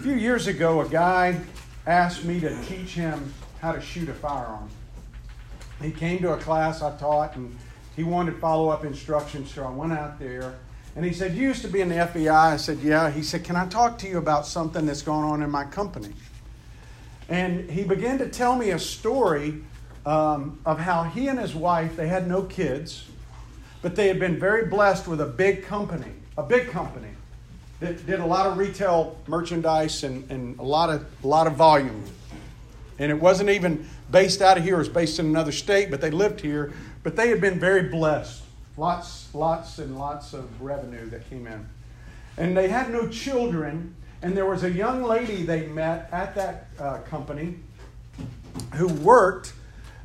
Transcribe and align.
A 0.00 0.02
few 0.02 0.14
years 0.14 0.46
ago, 0.46 0.80
a 0.80 0.88
guy 0.88 1.38
asked 1.86 2.24
me 2.24 2.40
to 2.40 2.62
teach 2.62 2.94
him 2.94 3.34
how 3.60 3.72
to 3.72 3.82
shoot 3.82 4.08
a 4.08 4.14
firearm. 4.14 4.70
He 5.82 5.90
came 5.90 6.20
to 6.20 6.32
a 6.32 6.38
class 6.38 6.80
I 6.80 6.96
taught 6.96 7.36
and 7.36 7.54
he 7.96 8.02
wanted 8.02 8.38
follow 8.38 8.70
up 8.70 8.82
instructions, 8.82 9.52
so 9.52 9.62
I 9.62 9.68
went 9.68 9.92
out 9.92 10.18
there 10.18 10.54
and 10.96 11.04
he 11.04 11.12
said, 11.12 11.34
You 11.34 11.48
used 11.48 11.60
to 11.62 11.68
be 11.68 11.82
in 11.82 11.90
the 11.90 11.96
FBI? 11.96 12.32
I 12.32 12.56
said, 12.56 12.78
Yeah. 12.78 13.10
He 13.10 13.22
said, 13.22 13.44
Can 13.44 13.56
I 13.56 13.66
talk 13.66 13.98
to 13.98 14.08
you 14.08 14.16
about 14.16 14.46
something 14.46 14.86
that's 14.86 15.02
going 15.02 15.26
on 15.26 15.42
in 15.42 15.50
my 15.50 15.64
company? 15.64 16.14
And 17.28 17.68
he 17.68 17.84
began 17.84 18.16
to 18.20 18.28
tell 18.30 18.56
me 18.56 18.70
a 18.70 18.78
story 18.78 19.62
um, 20.06 20.60
of 20.64 20.78
how 20.78 21.02
he 21.02 21.28
and 21.28 21.38
his 21.38 21.54
wife, 21.54 21.96
they 21.96 22.08
had 22.08 22.26
no 22.26 22.44
kids, 22.44 23.04
but 23.82 23.96
they 23.96 24.08
had 24.08 24.18
been 24.18 24.40
very 24.40 24.64
blessed 24.64 25.06
with 25.06 25.20
a 25.20 25.26
big 25.26 25.62
company, 25.62 26.14
a 26.38 26.42
big 26.42 26.70
company 26.70 27.10
that 27.80 28.06
did 28.06 28.20
a 28.20 28.26
lot 28.26 28.46
of 28.46 28.58
retail 28.58 29.18
merchandise 29.26 30.04
and, 30.04 30.30
and 30.30 30.58
a, 30.58 30.62
lot 30.62 30.90
of, 30.90 31.06
a 31.24 31.26
lot 31.26 31.46
of 31.46 31.54
volume. 31.54 32.04
And 32.98 33.10
it 33.10 33.18
wasn't 33.18 33.48
even 33.48 33.88
based 34.10 34.42
out 34.42 34.58
of 34.58 34.64
here, 34.64 34.74
it 34.74 34.78
was 34.78 34.88
based 34.88 35.18
in 35.18 35.26
another 35.26 35.52
state, 35.52 35.90
but 35.90 36.02
they 36.02 36.10
lived 36.10 36.40
here. 36.40 36.72
But 37.02 37.16
they 37.16 37.30
had 37.30 37.40
been 37.40 37.58
very 37.58 37.88
blessed. 37.88 38.42
Lots, 38.76 39.34
lots 39.34 39.78
and 39.78 39.98
lots 39.98 40.34
of 40.34 40.60
revenue 40.60 41.08
that 41.08 41.28
came 41.30 41.46
in. 41.46 41.66
And 42.36 42.56
they 42.56 42.68
had 42.68 42.90
no 42.90 43.08
children, 43.08 43.94
and 44.22 44.36
there 44.36 44.46
was 44.46 44.64
a 44.64 44.70
young 44.70 45.02
lady 45.02 45.42
they 45.42 45.66
met 45.66 46.08
at 46.12 46.34
that 46.34 46.66
uh, 46.78 46.98
company 46.98 47.56
who 48.74 48.88
worked 48.88 49.54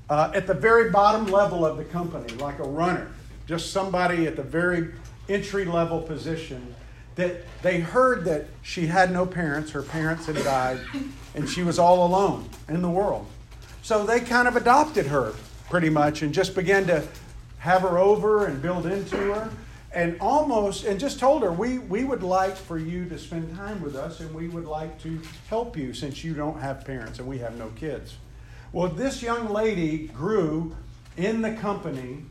uh, 0.09 0.31
at 0.33 0.47
the 0.47 0.53
very 0.53 0.89
bottom 0.89 1.27
level 1.27 1.65
of 1.65 1.77
the 1.77 1.85
company, 1.85 2.33
like 2.35 2.59
a 2.59 2.63
runner, 2.63 3.11
just 3.47 3.71
somebody 3.71 4.27
at 4.27 4.35
the 4.35 4.43
very 4.43 4.93
entry 5.27 5.65
level 5.65 6.01
position. 6.01 6.73
That 7.15 7.43
they 7.61 7.79
heard 7.79 8.25
that 8.25 8.47
she 8.61 8.87
had 8.87 9.11
no 9.11 9.25
parents, 9.25 9.71
her 9.71 9.81
parents 9.81 10.25
had 10.25 10.35
died, 10.35 10.79
and 11.33 11.49
she 11.49 11.63
was 11.63 11.79
all 11.79 12.05
alone 12.05 12.49
in 12.67 12.81
the 12.81 12.89
world. 12.89 13.25
So 13.81 14.05
they 14.05 14.19
kind 14.19 14.47
of 14.47 14.55
adopted 14.55 15.07
her 15.07 15.33
pretty 15.69 15.89
much 15.89 16.21
and 16.21 16.33
just 16.33 16.55
began 16.55 16.87
to 16.87 17.03
have 17.59 17.81
her 17.81 17.97
over 17.97 18.45
and 18.45 18.61
build 18.61 18.85
into 18.85 19.17
her 19.33 19.49
and 19.95 20.17
almost 20.19 20.85
and 20.85 20.99
just 20.99 21.19
told 21.19 21.41
her 21.41 21.51
we, 21.51 21.79
we 21.79 22.03
would 22.03 22.21
like 22.21 22.55
for 22.55 22.77
you 22.77 23.05
to 23.05 23.17
spend 23.17 23.55
time 23.55 23.81
with 23.81 23.95
us 23.95 24.19
and 24.19 24.33
we 24.35 24.47
would 24.47 24.65
like 24.65 25.01
to 25.01 25.19
help 25.49 25.75
you 25.75 25.93
since 25.93 26.23
you 26.23 26.33
don't 26.33 26.59
have 26.59 26.85
parents 26.85 27.17
and 27.17 27.27
we 27.27 27.39
have 27.39 27.57
no 27.57 27.69
kids 27.69 28.17
well 28.73 28.87
this 28.87 29.23
young 29.23 29.49
lady 29.49 30.07
grew 30.09 30.75
in 31.17 31.41
the 31.41 31.53
company 31.53 32.23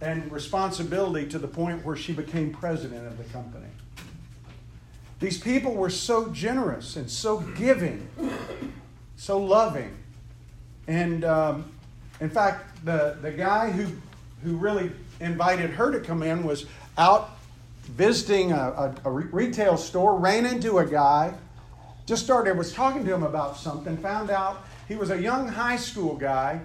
and 0.00 0.30
responsibility 0.30 1.28
to 1.28 1.38
the 1.38 1.48
point 1.48 1.84
where 1.84 1.96
she 1.96 2.12
became 2.12 2.52
president 2.52 3.06
of 3.06 3.18
the 3.18 3.24
company 3.24 3.66
these 5.20 5.38
people 5.38 5.74
were 5.74 5.90
so 5.90 6.28
generous 6.28 6.96
and 6.96 7.10
so 7.10 7.38
giving 7.38 8.08
so 9.16 9.38
loving 9.38 9.96
and 10.86 11.24
um, 11.24 11.70
in 12.20 12.30
fact 12.30 12.84
the, 12.84 13.18
the 13.22 13.30
guy 13.30 13.70
who, 13.70 13.86
who 14.42 14.56
really 14.56 14.90
invited 15.20 15.70
her 15.70 15.90
to 15.90 16.00
come 16.00 16.22
in 16.22 16.44
was 16.44 16.66
out 16.96 17.38
visiting 17.88 18.52
a, 18.52 18.56
a, 18.56 18.94
a 19.04 19.10
retail 19.10 19.76
store, 19.76 20.16
ran 20.18 20.44
into 20.44 20.78
a 20.78 20.86
guy, 20.86 21.32
just 22.06 22.24
started, 22.24 22.56
was 22.56 22.72
talking 22.72 23.04
to 23.04 23.12
him 23.12 23.22
about 23.22 23.56
something, 23.56 23.96
found 23.96 24.30
out 24.30 24.64
he 24.86 24.94
was 24.94 25.10
a 25.10 25.20
young 25.20 25.48
high 25.48 25.76
school 25.76 26.14
guy 26.14 26.60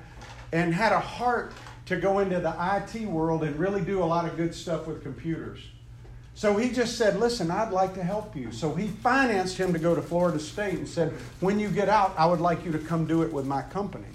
and 0.51 0.73
had 0.73 0.91
a 0.91 0.99
heart 0.99 1.53
to 1.85 1.95
go 1.97 2.19
into 2.19 2.39
the 2.39 2.55
IT 2.59 3.07
world 3.07 3.43
and 3.43 3.57
really 3.57 3.81
do 3.81 4.03
a 4.03 4.05
lot 4.05 4.25
of 4.25 4.37
good 4.37 4.53
stuff 4.53 4.87
with 4.87 5.01
computers. 5.01 5.59
So 6.35 6.57
he 6.57 6.71
just 6.71 6.97
said, 6.97 7.19
Listen, 7.19 7.51
I'd 7.51 7.71
like 7.71 7.93
to 7.95 8.03
help 8.03 8.35
you. 8.35 8.51
So 8.51 8.73
he 8.73 8.87
financed 8.87 9.57
him 9.57 9.73
to 9.73 9.79
go 9.79 9.95
to 9.95 10.01
Florida 10.01 10.39
State 10.39 10.75
and 10.75 10.87
said, 10.87 11.13
When 11.39 11.59
you 11.59 11.69
get 11.69 11.89
out, 11.89 12.13
I 12.17 12.25
would 12.25 12.41
like 12.41 12.65
you 12.65 12.71
to 12.71 12.79
come 12.79 13.05
do 13.05 13.21
it 13.21 13.31
with 13.31 13.45
my 13.45 13.61
company. 13.61 14.07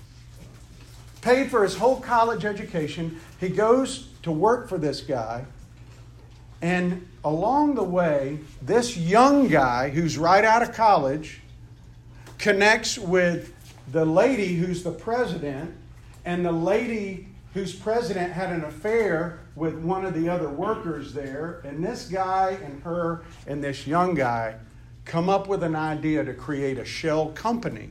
Paid 1.21 1.51
for 1.51 1.63
his 1.63 1.77
whole 1.77 2.01
college 2.01 2.45
education. 2.45 3.21
He 3.41 3.49
goes 3.49 4.09
to 4.23 4.33
work 4.33 4.69
for 4.69 4.79
this 4.79 5.01
guy 5.01 5.45
and 6.61 7.07
along 7.25 7.77
the 7.77 7.85
way, 7.85 8.41
this 8.63 8.97
young 8.97 9.49
guy 9.49 9.91
who's 9.91 10.19
right 10.19 10.45
out 10.45 10.63
of 10.63 10.73
college 10.73 11.41
connects 12.39 12.99
with 12.99 13.55
the 13.93 14.05
lady 14.05 14.57
who's 14.57 14.83
the 14.83 14.91
president, 14.91 15.73
and 16.25 16.45
the 16.45 16.53
lady 16.53 17.29
whose 17.55 17.75
president 17.75 18.33
had 18.33 18.53
an 18.53 18.65
affair 18.65 19.41
with 19.59 19.75
one 19.75 20.05
of 20.05 20.15
the 20.15 20.29
other 20.29 20.49
workers 20.49 21.13
there. 21.13 21.61
And 21.65 21.85
this 21.85 22.09
guy 22.09 22.57
and 22.65 22.81
her 22.85 23.23
and 23.47 23.63
this 23.63 23.87
young 23.87 24.15
guy 24.15 24.55
come 25.05 25.29
up 25.29 25.49
with 25.49 25.63
an 25.63 25.75
idea 25.75 26.25
to 26.25 26.33
create 26.33 26.79
a 26.79 26.85
shell 26.85 27.31
company 27.31 27.91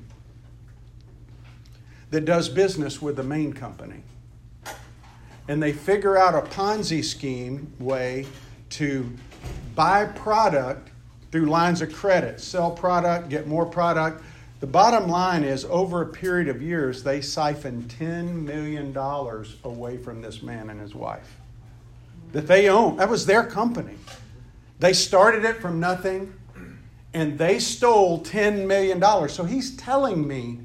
that 2.10 2.24
does 2.24 2.48
business 2.48 3.02
with 3.02 3.18
the 3.18 3.24
main 3.24 3.52
company. 3.52 4.02
And 5.50 5.62
they 5.62 5.74
figure 5.74 6.18
out 6.18 6.36
a 6.36 6.48
Ponzi 6.50 7.04
scheme 7.04 7.74
way 7.80 8.26
to 8.72 9.10
buy 9.76 10.06
product 10.06 10.90
through 11.32 11.48
lines 11.48 11.82
of 11.82 11.92
credit, 11.92 12.40
sell 12.40 12.72
product, 12.72 13.30
get 13.30 13.48
more 13.48 13.66
product. 13.66 14.24
The 14.60 14.68
bottom 14.68 15.10
line 15.10 15.44
is, 15.44 15.66
over 15.66 16.02
a 16.02 16.08
period 16.08 16.48
of 16.48 16.62
years, 16.62 17.04
they 17.04 17.22
siphoned 17.22 17.90
$10 18.00 18.44
million 18.44 18.96
away 19.64 19.98
from 19.98 20.22
this 20.22 20.42
man 20.42 20.70
and 20.70 20.80
his 20.80 20.96
wife 20.96 21.38
that 22.32 22.48
they 22.48 22.70
own. 22.70 22.98
That 22.98 23.10
was 23.10 23.26
their 23.26 23.44
company. 23.44 23.96
They 24.80 24.94
started 24.94 25.44
it 25.46 25.62
from 25.62 25.80
nothing 25.80 26.34
and 27.14 27.38
they 27.38 27.60
stole 27.60 28.24
$10 28.24 28.68
million. 28.68 29.02
So 29.30 29.44
he's 29.44 29.76
telling 29.76 30.28
me 30.28 30.60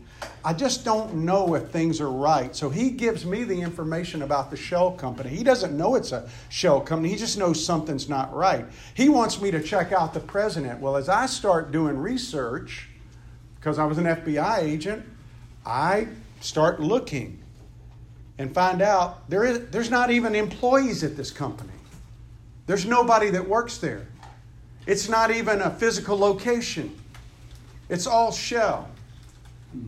I 0.44 0.52
just 0.52 0.84
don't 0.84 1.14
know 1.14 1.54
if 1.54 1.68
things 1.68 2.00
are 2.00 2.10
right. 2.10 2.54
So 2.54 2.68
he 2.68 2.90
gives 2.90 3.24
me 3.24 3.44
the 3.44 3.60
information 3.60 4.22
about 4.22 4.50
the 4.50 4.56
shell 4.56 4.90
company. 4.90 5.30
He 5.30 5.44
doesn't 5.44 5.76
know 5.76 5.94
it's 5.94 6.12
a 6.12 6.28
shell 6.48 6.80
company, 6.80 7.10
he 7.10 7.16
just 7.16 7.38
knows 7.38 7.64
something's 7.64 8.08
not 8.08 8.34
right. 8.34 8.66
He 8.94 9.08
wants 9.08 9.40
me 9.40 9.50
to 9.52 9.62
check 9.62 9.92
out 9.92 10.14
the 10.14 10.20
president. 10.20 10.80
Well, 10.80 10.96
as 10.96 11.08
I 11.08 11.26
start 11.26 11.70
doing 11.70 11.96
research, 11.96 12.88
because 13.56 13.78
I 13.78 13.84
was 13.84 13.98
an 13.98 14.04
FBI 14.04 14.58
agent, 14.58 15.04
I 15.64 16.08
start 16.40 16.80
looking 16.80 17.41
and 18.38 18.52
find 18.54 18.82
out 18.82 19.28
there 19.28 19.44
is, 19.44 19.68
there's 19.70 19.90
not 19.90 20.10
even 20.10 20.34
employees 20.34 21.04
at 21.04 21.16
this 21.16 21.30
company. 21.30 21.72
There's 22.66 22.86
nobody 22.86 23.30
that 23.30 23.46
works 23.46 23.78
there. 23.78 24.06
It's 24.86 25.08
not 25.08 25.30
even 25.30 25.60
a 25.60 25.70
physical 25.70 26.18
location. 26.18 26.98
It's 27.88 28.06
all 28.06 28.32
shell. 28.32 28.88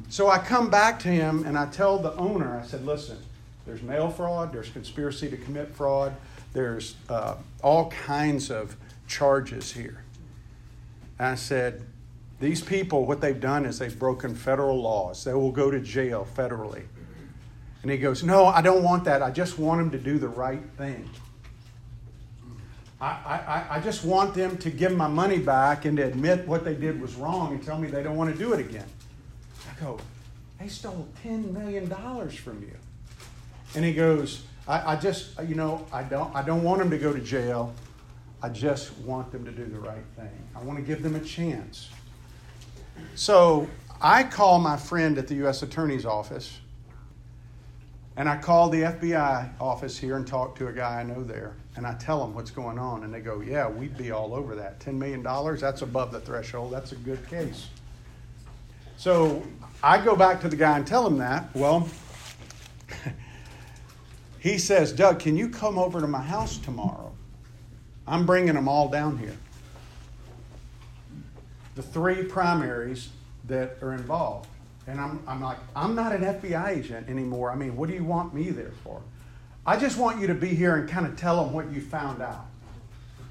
So 0.09 0.29
I 0.29 0.39
come 0.39 0.71
back 0.71 0.99
to 1.01 1.09
him 1.09 1.45
and 1.47 1.59
I 1.59 1.67
tell 1.67 1.99
the 1.99 2.15
owner, 2.15 2.59
I 2.59 2.67
said, 2.67 2.87
listen, 2.87 3.19
there's 3.67 3.83
mail 3.83 4.11
fraud, 4.11 4.53
there's 4.53 4.71
conspiracy 4.71 5.29
to 5.31 5.37
commit 5.37 5.75
fraud, 5.75 6.15
there's 6.53 6.97
uh, 7.09 7.37
all 7.63 7.91
kinds 7.91 8.51
of 8.51 8.77
charges 9.07 9.73
here. 9.73 10.03
And 11.19 11.29
I 11.29 11.35
said, 11.35 11.83
these 12.41 12.61
people, 12.61 13.07
what 13.07 13.21
they've 13.21 13.41
done 13.41 13.65
is 13.65 13.79
they've 13.79 13.99
broken 13.99 14.35
federal 14.35 14.81
laws. 14.81 15.25
They 15.25 15.35
will 15.35 15.53
go 15.53 15.71
to 15.71 15.81
jail 15.81 16.27
federally. 16.37 16.85
And 17.85 17.91
he 17.91 17.99
goes, 17.99 18.25
No, 18.25 18.47
I 18.47 18.63
don't 18.63 18.83
want 18.83 19.05
that. 19.05 19.23
I 19.23 19.31
just 19.31 19.59
want 19.59 19.79
them 19.79 19.91
to 19.91 19.99
do 19.99 20.19
the 20.19 20.27
right 20.27 20.63
thing. 20.79 21.07
I, 22.99 23.07
I, 23.07 23.77
I 23.77 23.81
just 23.81 24.07
want 24.07 24.33
them 24.33 24.57
to 24.57 24.71
give 24.71 24.97
my 24.97 25.07
money 25.07 25.37
back 25.37 25.85
and 25.85 25.95
to 25.99 26.05
admit 26.05 26.49
what 26.49 26.65
they 26.65 26.73
did 26.73 26.99
was 26.99 27.15
wrong 27.17 27.53
and 27.53 27.63
tell 27.63 27.79
me 27.79 27.89
they 27.89 28.03
don't 28.03 28.17
want 28.17 28.33
to 28.33 28.39
do 28.39 28.55
it 28.55 28.61
again. 28.61 28.87
I 29.71 29.79
go, 29.85 29.99
they 30.59 30.69
stole 30.69 31.07
$10 31.23 31.53
million 31.53 31.87
from 32.31 32.63
you. 32.63 32.75
And 33.75 33.85
he 33.85 33.93
goes, 33.93 34.45
I, 34.67 34.95
I 34.95 34.97
just, 34.97 35.39
you 35.47 35.55
know, 35.55 35.85
I 35.93 36.05
don't, 36.05 36.35
I 36.35 36.41
don't 36.41 36.63
want 36.63 36.79
them 36.79 36.89
to 36.89 36.97
go 36.97 37.13
to 37.13 37.21
jail. 37.21 37.75
I 38.43 38.49
just 38.49 38.97
want 39.01 39.31
them 39.31 39.45
to 39.45 39.51
do 39.51 39.67
the 39.67 39.79
right 39.79 40.05
thing. 40.17 40.33
I 40.57 40.63
want 40.63 40.79
to 40.79 40.85
give 40.85 41.03
them 41.03 41.17
a 41.17 41.21
chance. 41.21 41.91
So 43.15 43.69
I 44.01 44.23
call 44.23 44.59
my 44.59 44.79
friend 44.79 45.19
at 45.19 45.29
the 45.29 45.35
U.S. 45.35 45.63
Attorney's 45.63 46.07
Office, 46.07 46.59
and 48.17 48.29
I 48.29 48.37
call 48.37 48.69
the 48.69 48.83
FBI 48.83 49.61
office 49.61 49.99
here 49.99 50.17
and 50.17 50.27
talk 50.27 50.55
to 50.57 50.69
a 50.69 50.73
guy 50.73 51.01
I 51.01 51.03
know 51.03 51.23
there, 51.23 51.55
and 51.77 51.87
I 51.87 51.95
tell 51.95 52.21
them 52.21 52.35
what's 52.35 52.51
going 52.51 52.79
on, 52.79 53.05
and 53.05 53.13
they 53.13 53.21
go, 53.21 53.41
"Yeah, 53.41 53.69
we'd 53.69 53.97
be 53.97 54.11
all 54.11 54.35
over 54.35 54.55
that. 54.55 54.81
Ten 54.81 54.99
million 54.99 55.23
dollars, 55.23 55.61
that's 55.61 55.83
above 55.83 56.13
the 56.13 56.21
threshold. 56.21 56.73
That's 56.73 56.93
a 56.93 56.97
good 56.97 57.29
case." 57.29 57.69
So 58.97 59.43
I 59.83 60.03
go 60.03 60.17
back 60.17 60.41
to 60.43 60.49
the 60.49 60.57
guy 60.57 60.77
and 60.77 60.87
tell 60.87 61.07
him 61.07 61.19
that. 61.19 61.55
Well, 61.55 61.89
he 64.39 64.59
says, 64.59 64.93
Doug, 64.93 65.19
can 65.19 65.37
you 65.37 65.49
come 65.49 65.79
over 65.79 66.01
to 66.01 66.07
my 66.07 66.23
house 66.23 66.59
tomorrow? 66.59 67.13
I'm 68.07 68.25
bringing 68.25 68.55
them 68.55 68.69
all 68.69 68.89
down 68.89 69.19
here. 69.19 69.37
The 71.75 71.83
three 71.83 72.23
primaries 72.25 73.09
that 73.47 73.79
are 73.83 73.93
involved. 73.93 74.49
And 74.87 75.01
I'm, 75.01 75.23
I'm 75.27 75.41
like, 75.41 75.59
I'm 75.75 75.95
not 75.95 76.13
an 76.13 76.23
FBI 76.23 76.77
agent 76.77 77.09
anymore. 77.09 77.51
I 77.51 77.57
mean, 77.57 77.75
what 77.77 77.89
do 77.89 77.95
you 77.95 78.05
want 78.05 78.35
me 78.35 78.51
there 78.51 78.73
for? 78.83 79.01
I 79.67 79.79
just 79.79 79.97
want 79.97 80.21
you 80.21 80.27
to 80.27 80.35
be 80.35 80.49
here 80.49 80.77
and 80.77 80.89
kind 80.89 81.07
of 81.07 81.17
tell 81.17 81.43
them 81.43 81.55
what 81.55 81.73
you 81.73 81.81
found 81.81 82.21
out. 82.21 82.47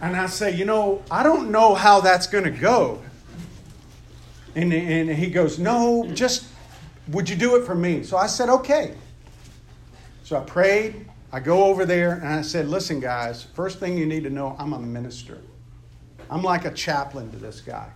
and 0.00 0.16
I 0.16 0.26
say, 0.26 0.54
You 0.54 0.64
know, 0.64 1.02
I 1.10 1.24
don't 1.24 1.50
know 1.50 1.74
how 1.74 2.00
that's 2.00 2.28
going 2.28 2.44
to 2.44 2.50
go. 2.50 3.02
And, 4.54 4.72
and 4.72 5.10
he 5.10 5.28
goes, 5.28 5.58
No, 5.58 6.08
just 6.14 6.46
would 7.08 7.28
you 7.28 7.34
do 7.34 7.56
it 7.56 7.66
for 7.66 7.74
me? 7.74 8.04
So 8.04 8.16
I 8.16 8.26
said, 8.26 8.48
Okay. 8.48 8.94
So 10.22 10.36
I 10.36 10.40
prayed. 10.40 11.06
I 11.32 11.40
go 11.40 11.64
over 11.64 11.84
there 11.84 12.12
and 12.12 12.28
I 12.28 12.42
said, 12.42 12.68
Listen, 12.68 13.00
guys, 13.00 13.42
first 13.54 13.80
thing 13.80 13.98
you 13.98 14.06
need 14.06 14.22
to 14.22 14.30
know, 14.30 14.54
I'm 14.60 14.72
a 14.72 14.78
minister. 14.78 15.38
I'm 16.30 16.42
like 16.42 16.64
a 16.64 16.70
chaplain 16.70 17.32
to 17.32 17.36
this 17.36 17.60
guy. 17.60 17.90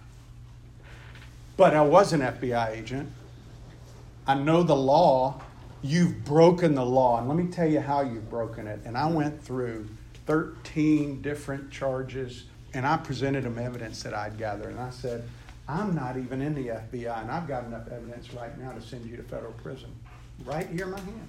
But 1.59 1.75
I 1.75 1.83
was 1.83 2.13
an 2.13 2.21
FBI 2.21 2.71
agent. 2.71 3.11
I 4.29 4.35
know 4.35 4.63
the 4.63 4.77
law. 4.77 5.43
You've 5.83 6.25
broken 6.25 6.77
the 6.77 6.85
law. 6.85 7.19
And 7.19 7.29
let 7.29 7.37
me 7.37 7.49
tell 7.49 7.69
you 7.69 7.81
how 7.81 8.01
you've 8.01 8.31
broken 8.31 8.69
it. 8.69 8.81
And 8.85 8.97
I 8.97 9.11
went 9.11 9.43
through 9.43 9.89
13 10.27 11.21
different 11.21 11.71
charges 11.71 12.45
and 12.75 12.87
I 12.87 12.97
presented 12.97 13.43
them 13.43 13.59
evidence 13.59 14.05
that 14.05 14.15
I'd 14.15 14.39
gathered. 14.39 14.71
And 14.71 14.79
I 14.79 14.91
said, 14.91 15.29
I'm 15.69 15.97
not 15.97 16.17
even 16.17 16.41
in 16.41 16.55
the 16.55 16.69
FBI, 16.69 17.23
and 17.23 17.31
I've 17.31 17.49
got 17.49 17.65
enough 17.65 17.89
evidence 17.89 18.33
right 18.33 18.57
now 18.59 18.73
to 18.73 18.81
send 18.81 19.05
you 19.05 19.17
to 19.17 19.23
federal 19.23 19.53
prison. 19.53 19.91
Right 20.45 20.67
here 20.69 20.85
in 20.85 20.93
my 20.93 21.01
hand 21.01 21.29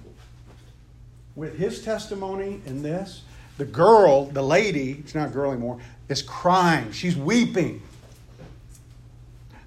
with 1.34 1.58
his 1.58 1.82
testimony 1.82 2.60
in 2.66 2.82
this, 2.82 3.22
the 3.58 3.64
girl, 3.64 4.26
the 4.26 4.42
lady, 4.42 4.92
it's 5.00 5.14
not 5.14 5.28
a 5.28 5.30
girl 5.30 5.50
anymore, 5.50 5.78
is 6.08 6.22
crying. 6.22 6.92
She's 6.92 7.16
weeping. 7.16 7.82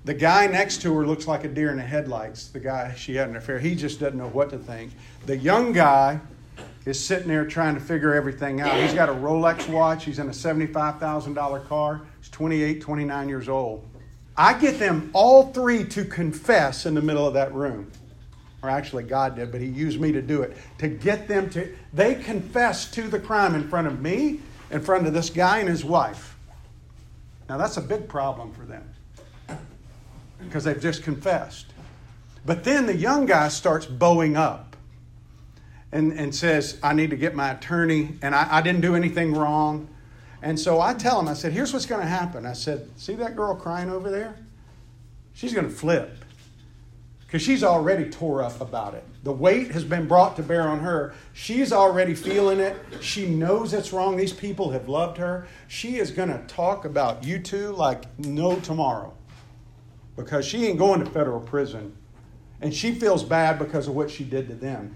The 0.05 0.13
guy 0.13 0.47
next 0.47 0.81
to 0.81 0.93
her 0.95 1.07
looks 1.07 1.27
like 1.27 1.45
a 1.45 1.47
deer 1.47 1.71
in 1.71 1.77
the 1.77 1.83
headlights. 1.83 2.47
The 2.47 2.59
guy 2.59 2.93
she 2.95 3.15
had 3.15 3.29
an 3.29 3.37
affair, 3.37 3.59
he 3.59 3.73
just 3.73 3.99
doesn't 3.99 4.17
know 4.17 4.27
what 4.27 4.49
to 4.49 4.57
think. 4.57 4.91
The 5.25 5.37
young 5.37 5.71
guy 5.71 6.19
is 6.85 6.99
sitting 6.99 7.29
there 7.29 7.45
trying 7.45 7.75
to 7.75 7.81
figure 7.81 8.13
everything 8.13 8.59
out. 8.59 8.77
He's 8.81 8.93
got 8.93 9.07
a 9.07 9.13
Rolex 9.13 9.69
watch. 9.69 10.03
He's 10.03 10.19
in 10.19 10.27
a 10.27 10.31
$75,000 10.31 11.67
car. 11.67 12.01
He's 12.19 12.29
28, 12.29 12.81
29 12.81 13.29
years 13.29 13.47
old. 13.47 13.87
I 14.35 14.59
get 14.59 14.79
them 14.79 15.09
all 15.13 15.53
three 15.53 15.85
to 15.85 16.03
confess 16.03 16.85
in 16.85 16.95
the 16.95 17.01
middle 17.01 17.25
of 17.25 17.33
that 17.35 17.53
room 17.53 17.89
or 18.63 18.69
actually 18.69 19.03
God 19.03 19.35
did, 19.35 19.51
but 19.51 19.61
He 19.61 19.67
used 19.67 19.99
me 19.99 20.11
to 20.13 20.21
do 20.21 20.41
it, 20.41 20.55
to 20.79 20.87
get 20.87 21.27
them 21.27 21.49
to, 21.51 21.75
they 21.91 22.15
confess 22.15 22.89
to 22.91 23.03
the 23.09 23.19
crime 23.19 23.53
in 23.55 23.67
front 23.67 23.87
of 23.87 24.01
me, 24.01 24.39
in 24.71 24.79
front 24.79 25.05
of 25.05 25.13
this 25.13 25.29
guy 25.29 25.59
and 25.59 25.67
his 25.67 25.83
wife. 25.83 26.37
Now 27.49 27.57
that's 27.57 27.75
a 27.75 27.81
big 27.81 28.07
problem 28.07 28.53
for 28.53 28.63
them 28.63 28.89
because 30.45 30.63
they've 30.63 30.79
just 30.79 31.03
confessed. 31.03 31.67
But 32.45 32.63
then 32.63 32.85
the 32.85 32.95
young 32.95 33.25
guy 33.25 33.47
starts 33.47 33.85
bowing 33.85 34.35
up 34.35 34.75
and, 35.91 36.11
and 36.13 36.33
says, 36.33 36.79
I 36.83 36.93
need 36.93 37.11
to 37.11 37.15
get 37.15 37.35
my 37.35 37.51
attorney, 37.51 38.15
and 38.21 38.33
I, 38.35 38.57
I 38.57 38.61
didn't 38.61 38.81
do 38.81 38.95
anything 38.95 39.33
wrong. 39.33 39.87
And 40.41 40.59
so 40.59 40.81
I 40.81 40.93
tell 40.93 41.19
him, 41.19 41.27
I 41.27 41.33
said, 41.33 41.53
here's 41.53 41.71
what's 41.71 41.85
going 41.85 42.01
to 42.01 42.07
happen. 42.07 42.45
I 42.45 42.53
said, 42.53 42.89
see 42.97 43.13
that 43.15 43.35
girl 43.35 43.55
crying 43.55 43.89
over 43.89 44.09
there? 44.09 44.35
She's 45.33 45.53
going 45.53 45.67
to 45.67 45.73
flip 45.73 46.17
because 47.21 47.41
she's 47.41 47.63
already 47.63 48.09
tore 48.09 48.43
up 48.43 48.59
about 48.59 48.93
it. 48.93 49.03
The 49.23 49.31
weight 49.31 49.71
has 49.71 49.83
been 49.83 50.07
brought 50.07 50.35
to 50.35 50.43
bear 50.43 50.67
on 50.67 50.79
her. 50.81 51.15
She's 51.31 51.71
already 51.71 52.13
feeling 52.13 52.59
it. 52.59 52.75
She 52.99 53.27
knows 53.27 53.73
it's 53.73 53.93
wrong. 53.93 54.17
These 54.17 54.33
people 54.33 54.71
have 54.71 54.89
loved 54.89 55.17
her. 55.17 55.47
She 55.67 55.97
is 55.97 56.11
going 56.11 56.29
to 56.29 56.39
talk 56.47 56.85
about 56.85 57.23
you 57.23 57.39
two 57.39 57.71
like 57.71 58.03
no 58.19 58.59
tomorrow 58.59 59.13
because 60.15 60.45
she 60.45 60.65
ain't 60.65 60.77
going 60.77 61.03
to 61.03 61.09
federal 61.09 61.39
prison. 61.39 61.95
And 62.61 62.73
she 62.73 62.93
feels 62.93 63.23
bad 63.23 63.59
because 63.59 63.87
of 63.87 63.95
what 63.95 64.09
she 64.09 64.23
did 64.23 64.47
to 64.47 64.55
them. 64.55 64.95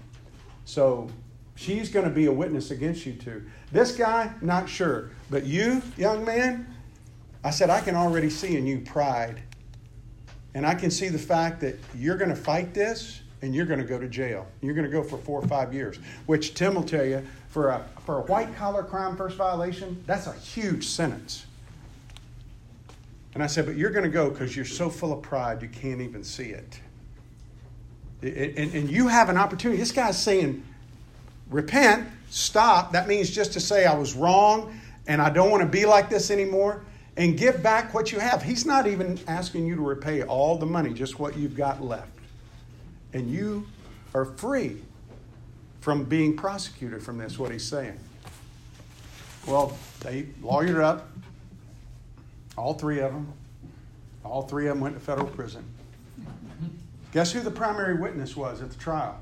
So 0.64 1.08
she's 1.54 1.90
going 1.90 2.04
to 2.04 2.10
be 2.10 2.26
a 2.26 2.32
witness 2.32 2.70
against 2.70 3.04
you 3.04 3.14
two. 3.14 3.44
This 3.72 3.92
guy, 3.92 4.32
not 4.40 4.68
sure. 4.68 5.10
But 5.30 5.44
you, 5.44 5.82
young 5.96 6.24
man, 6.24 6.74
I 7.44 7.50
said, 7.50 7.70
I 7.70 7.80
can 7.80 7.94
already 7.94 8.30
see 8.30 8.56
in 8.56 8.66
you 8.66 8.80
pride 8.80 9.42
and 10.54 10.66
I 10.66 10.74
can 10.74 10.90
see 10.90 11.08
the 11.08 11.18
fact 11.18 11.60
that 11.60 11.76
you're 11.94 12.16
going 12.16 12.30
to 12.30 12.36
fight 12.36 12.74
this 12.74 13.20
and 13.42 13.54
you're 13.54 13.66
going 13.66 13.80
to 13.80 13.86
go 13.86 13.98
to 13.98 14.08
jail. 14.08 14.46
You're 14.60 14.74
going 14.74 14.86
to 14.86 14.90
go 14.90 15.02
for 15.02 15.18
four 15.18 15.40
or 15.40 15.46
five 15.46 15.72
years, 15.72 15.98
which 16.26 16.54
Tim 16.54 16.74
will 16.74 16.82
tell 16.82 17.04
you 17.04 17.24
for 17.48 17.68
a, 17.70 17.84
for 18.04 18.18
a 18.18 18.22
white 18.22 18.54
collar 18.56 18.82
crime 18.82 19.16
first 19.16 19.36
violation, 19.36 20.02
that's 20.06 20.26
a 20.26 20.32
huge 20.32 20.86
sentence. 20.86 21.46
And 23.38 23.44
I 23.44 23.46
said, 23.46 23.66
but 23.66 23.76
you're 23.76 23.90
going 23.90 24.02
to 24.02 24.10
go 24.10 24.30
because 24.30 24.56
you're 24.56 24.64
so 24.64 24.90
full 24.90 25.12
of 25.12 25.22
pride 25.22 25.62
you 25.62 25.68
can't 25.68 26.00
even 26.00 26.24
see 26.24 26.46
it. 26.46 26.80
And, 28.20 28.74
and 28.74 28.90
you 28.90 29.06
have 29.06 29.28
an 29.28 29.36
opportunity. 29.36 29.78
This 29.78 29.92
guy's 29.92 30.20
saying, 30.20 30.64
repent, 31.48 32.08
stop. 32.30 32.90
That 32.90 33.06
means 33.06 33.30
just 33.30 33.52
to 33.52 33.60
say, 33.60 33.86
I 33.86 33.94
was 33.94 34.14
wrong 34.14 34.76
and 35.06 35.22
I 35.22 35.30
don't 35.30 35.52
want 35.52 35.62
to 35.62 35.68
be 35.68 35.86
like 35.86 36.10
this 36.10 36.32
anymore 36.32 36.82
and 37.16 37.38
give 37.38 37.62
back 37.62 37.94
what 37.94 38.10
you 38.10 38.18
have. 38.18 38.42
He's 38.42 38.66
not 38.66 38.88
even 38.88 39.20
asking 39.28 39.68
you 39.68 39.76
to 39.76 39.82
repay 39.82 40.24
all 40.24 40.58
the 40.58 40.66
money, 40.66 40.92
just 40.92 41.20
what 41.20 41.36
you've 41.36 41.54
got 41.54 41.80
left. 41.80 42.10
And 43.12 43.30
you 43.30 43.68
are 44.14 44.24
free 44.24 44.78
from 45.80 46.02
being 46.02 46.36
prosecuted 46.36 47.04
from 47.04 47.18
this, 47.18 47.38
what 47.38 47.52
he's 47.52 47.62
saying. 47.62 48.00
Well, 49.46 49.78
they 50.00 50.24
lawyered 50.42 50.82
up, 50.82 51.08
all 52.58 52.74
three 52.74 53.00
of 53.00 53.12
them. 53.12 53.32
All 54.24 54.42
three 54.42 54.66
of 54.66 54.74
them 54.74 54.80
went 54.80 54.94
to 54.94 55.00
federal 55.00 55.28
prison. 55.28 55.64
Guess 57.12 57.32
who 57.32 57.40
the 57.40 57.50
primary 57.50 57.94
witness 57.94 58.36
was 58.36 58.60
at 58.60 58.70
the 58.70 58.76
trial? 58.76 59.18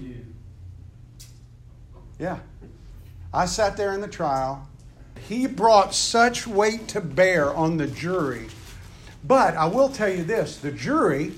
Yeah. 0.00 0.14
Yeah. 2.18 2.38
I 3.34 3.44
sat 3.44 3.76
there 3.76 3.92
in 3.92 4.00
the 4.00 4.08
trial 4.08 4.66
he 5.28 5.46
brought 5.46 5.94
such 5.94 6.46
weight 6.46 6.88
to 6.88 7.00
bear 7.00 7.54
on 7.54 7.76
the 7.76 7.86
jury. 7.86 8.48
But 9.24 9.56
I 9.56 9.66
will 9.66 9.88
tell 9.88 10.08
you 10.08 10.24
this 10.24 10.56
the 10.58 10.70
jury, 10.70 11.32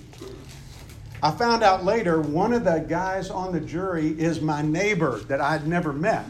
I 1.22 1.30
found 1.30 1.62
out 1.62 1.84
later, 1.84 2.20
one 2.20 2.52
of 2.52 2.64
the 2.64 2.84
guys 2.88 3.30
on 3.30 3.52
the 3.52 3.60
jury 3.60 4.08
is 4.08 4.40
my 4.40 4.62
neighbor 4.62 5.18
that 5.28 5.40
I'd 5.40 5.66
never 5.66 5.92
met. 5.92 6.24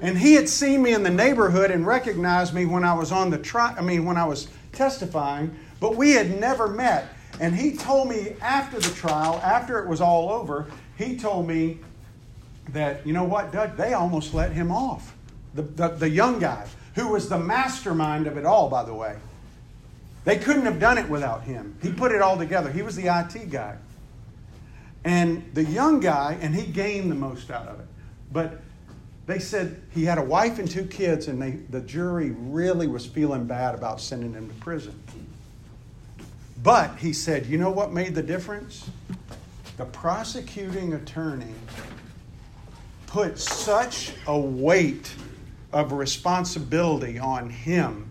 And 0.00 0.16
he 0.16 0.34
had 0.34 0.48
seen 0.48 0.82
me 0.82 0.92
in 0.92 1.02
the 1.02 1.10
neighborhood 1.10 1.70
and 1.70 1.86
recognized 1.86 2.54
me 2.54 2.66
when 2.66 2.84
I 2.84 2.94
was 2.94 3.10
on 3.10 3.30
the 3.30 3.38
trial, 3.38 3.74
I 3.76 3.82
mean, 3.82 4.04
when 4.04 4.16
I 4.16 4.24
was 4.24 4.48
testifying, 4.72 5.54
but 5.80 5.96
we 5.96 6.12
had 6.12 6.38
never 6.38 6.68
met. 6.68 7.08
And 7.40 7.54
he 7.54 7.76
told 7.76 8.08
me 8.08 8.34
after 8.40 8.78
the 8.78 8.90
trial, 8.94 9.40
after 9.44 9.78
it 9.78 9.88
was 9.88 10.00
all 10.00 10.30
over, 10.30 10.66
he 10.96 11.16
told 11.16 11.48
me 11.48 11.78
that, 12.70 13.06
you 13.06 13.12
know 13.12 13.24
what, 13.24 13.52
Doug, 13.52 13.76
they 13.76 13.94
almost 13.94 14.34
let 14.34 14.52
him 14.52 14.70
off 14.70 15.14
the, 15.54 15.62
the, 15.62 15.88
the 15.88 16.08
young 16.08 16.38
guy, 16.38 16.66
who 16.94 17.08
was 17.08 17.28
the 17.28 17.38
mastermind 17.38 18.26
of 18.26 18.36
it 18.36 18.44
all, 18.44 18.68
by 18.68 18.84
the 18.84 18.94
way. 18.94 19.16
They 20.24 20.38
couldn't 20.38 20.64
have 20.64 20.78
done 20.78 20.98
it 20.98 21.08
without 21.08 21.44
him. 21.44 21.76
He 21.82 21.92
put 21.92 22.12
it 22.12 22.20
all 22.20 22.36
together. 22.36 22.70
He 22.70 22.82
was 22.82 22.96
the 22.96 23.06
IT 23.06 23.50
guy. 23.50 23.76
And 25.04 25.48
the 25.54 25.64
young 25.64 26.00
guy, 26.00 26.36
and 26.40 26.54
he 26.54 26.66
gained 26.66 27.10
the 27.10 27.14
most 27.14 27.50
out 27.50 27.66
of 27.66 27.80
it. 27.80 27.86
But 28.32 28.60
they 29.28 29.38
said 29.38 29.82
he 29.94 30.06
had 30.06 30.16
a 30.16 30.22
wife 30.22 30.58
and 30.58 30.68
two 30.68 30.86
kids, 30.86 31.28
and 31.28 31.40
they, 31.40 31.50
the 31.68 31.82
jury 31.82 32.30
really 32.30 32.86
was 32.86 33.04
feeling 33.04 33.44
bad 33.44 33.74
about 33.74 34.00
sending 34.00 34.32
him 34.32 34.48
to 34.48 34.54
prison. 34.54 34.98
But 36.62 36.96
he 36.96 37.12
said, 37.12 37.44
you 37.44 37.58
know 37.58 37.68
what 37.68 37.92
made 37.92 38.14
the 38.14 38.22
difference? 38.22 38.88
The 39.76 39.84
prosecuting 39.84 40.94
attorney 40.94 41.52
put 43.06 43.38
such 43.38 44.14
a 44.26 44.36
weight 44.36 45.14
of 45.74 45.92
responsibility 45.92 47.18
on 47.18 47.50
him 47.50 48.08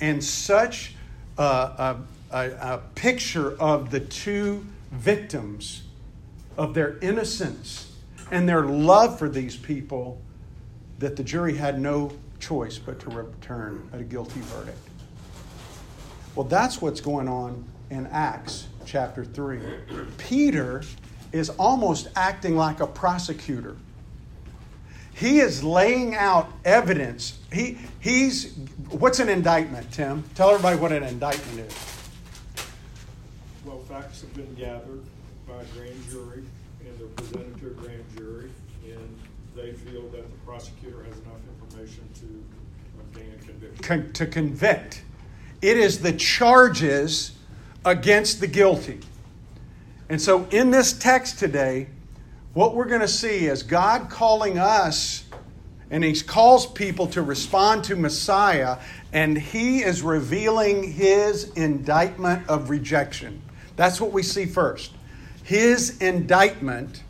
and 0.00 0.22
such 0.22 0.94
a, 1.38 1.42
a, 1.42 1.96
a, 2.30 2.50
a 2.50 2.82
picture 2.94 3.56
of 3.60 3.90
the 3.90 3.98
two 3.98 4.64
victims, 4.92 5.82
of 6.56 6.74
their 6.74 6.98
innocence 6.98 7.87
and 8.30 8.48
their 8.48 8.64
love 8.64 9.18
for 9.18 9.28
these 9.28 9.56
people, 9.56 10.20
that 10.98 11.16
the 11.16 11.24
jury 11.24 11.56
had 11.56 11.80
no 11.80 12.12
choice 12.40 12.78
but 12.78 12.98
to 13.00 13.10
return 13.10 13.88
a 13.92 14.02
guilty 14.02 14.40
verdict. 14.40 14.78
Well, 16.34 16.46
that's 16.46 16.80
what's 16.80 17.00
going 17.00 17.28
on 17.28 17.64
in 17.90 18.06
Acts 18.08 18.68
chapter 18.84 19.24
3. 19.24 19.60
Peter 20.18 20.82
is 21.32 21.50
almost 21.50 22.08
acting 22.16 22.56
like 22.56 22.80
a 22.80 22.86
prosecutor. 22.86 23.76
He 25.14 25.40
is 25.40 25.64
laying 25.64 26.14
out 26.14 26.50
evidence. 26.64 27.38
He, 27.52 27.78
he's, 27.98 28.54
what's 28.90 29.18
an 29.18 29.28
indictment, 29.28 29.90
Tim? 29.90 30.22
Tell 30.36 30.50
everybody 30.50 30.78
what 30.78 30.92
an 30.92 31.02
indictment 31.02 31.58
is. 31.58 31.74
Well, 33.64 33.80
facts 33.80 34.20
have 34.20 34.32
been 34.34 34.54
gathered 34.54 35.02
by 35.46 35.60
a 35.60 35.64
grand 35.74 36.08
jury, 36.08 36.44
they're 36.98 37.06
presented 37.08 37.58
to 37.60 37.66
a 37.68 37.70
grand 37.70 38.04
jury, 38.16 38.50
and 38.84 39.18
they 39.54 39.72
feel 39.72 40.02
that 40.08 40.28
the 40.30 40.38
prosecutor 40.44 41.04
has 41.04 41.16
enough 41.18 41.40
information 41.60 42.08
to 42.14 42.44
obtain 43.00 43.32
a 43.32 43.44
conviction. 43.44 43.84
Con- 43.84 44.12
to 44.12 44.26
convict. 44.26 45.02
It 45.62 45.76
is 45.76 46.00
the 46.00 46.12
charges 46.12 47.32
against 47.84 48.40
the 48.40 48.46
guilty. 48.46 49.00
And 50.08 50.20
so 50.20 50.46
in 50.50 50.70
this 50.70 50.92
text 50.92 51.38
today, 51.38 51.88
what 52.54 52.74
we're 52.74 52.86
going 52.86 53.00
to 53.00 53.08
see 53.08 53.46
is 53.46 53.62
God 53.62 54.10
calling 54.10 54.58
us, 54.58 55.24
and 55.90 56.02
He 56.02 56.20
calls 56.20 56.66
people 56.66 57.06
to 57.08 57.22
respond 57.22 57.84
to 57.84 57.96
Messiah, 57.96 58.78
and 59.12 59.38
He 59.38 59.82
is 59.82 60.02
revealing 60.02 60.92
His 60.92 61.50
indictment 61.52 62.48
of 62.48 62.70
rejection. 62.70 63.42
That's 63.76 64.00
what 64.00 64.12
we 64.12 64.22
see 64.22 64.46
first. 64.46 64.92
His 65.48 65.96
indictment 66.02 67.02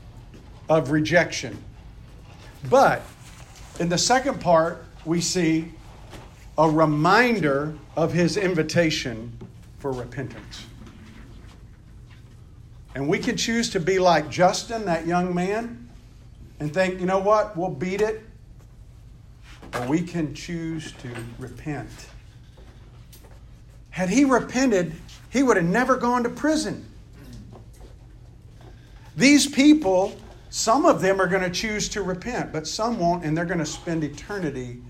of 0.68 0.92
rejection. 0.92 1.58
But 2.70 3.02
in 3.80 3.88
the 3.88 3.98
second 3.98 4.40
part, 4.40 4.84
we 5.04 5.20
see 5.20 5.72
a 6.56 6.70
reminder 6.70 7.74
of 7.96 8.12
his 8.12 8.36
invitation 8.36 9.36
for 9.80 9.90
repentance. 9.90 10.66
And 12.94 13.08
we 13.08 13.18
can 13.18 13.36
choose 13.36 13.70
to 13.70 13.80
be 13.80 13.98
like 13.98 14.30
Justin, 14.30 14.84
that 14.84 15.04
young 15.04 15.34
man, 15.34 15.88
and 16.60 16.72
think, 16.72 17.00
you 17.00 17.06
know 17.06 17.18
what, 17.18 17.56
we'll 17.56 17.70
beat 17.70 18.00
it. 18.00 18.22
Or 19.74 19.84
we 19.88 20.00
can 20.00 20.32
choose 20.32 20.92
to 21.02 21.10
repent. 21.40 21.90
Had 23.90 24.10
he 24.10 24.24
repented, 24.24 24.92
he 25.28 25.42
would 25.42 25.56
have 25.56 25.66
never 25.66 25.96
gone 25.96 26.22
to 26.22 26.28
prison. 26.28 26.87
These 29.16 29.46
people, 29.46 30.16
some 30.50 30.86
of 30.86 31.00
them 31.00 31.20
are 31.20 31.26
going 31.26 31.42
to 31.42 31.50
choose 31.50 31.88
to 31.90 32.02
repent, 32.02 32.52
but 32.52 32.66
some 32.66 32.98
won't, 32.98 33.24
and 33.24 33.36
they're 33.36 33.44
going 33.44 33.58
to 33.58 33.66
spend 33.66 34.04
eternity 34.04 34.80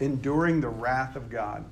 enduring 0.00 0.60
the 0.60 0.68
wrath 0.68 1.16
of 1.16 1.30
God. 1.30 1.64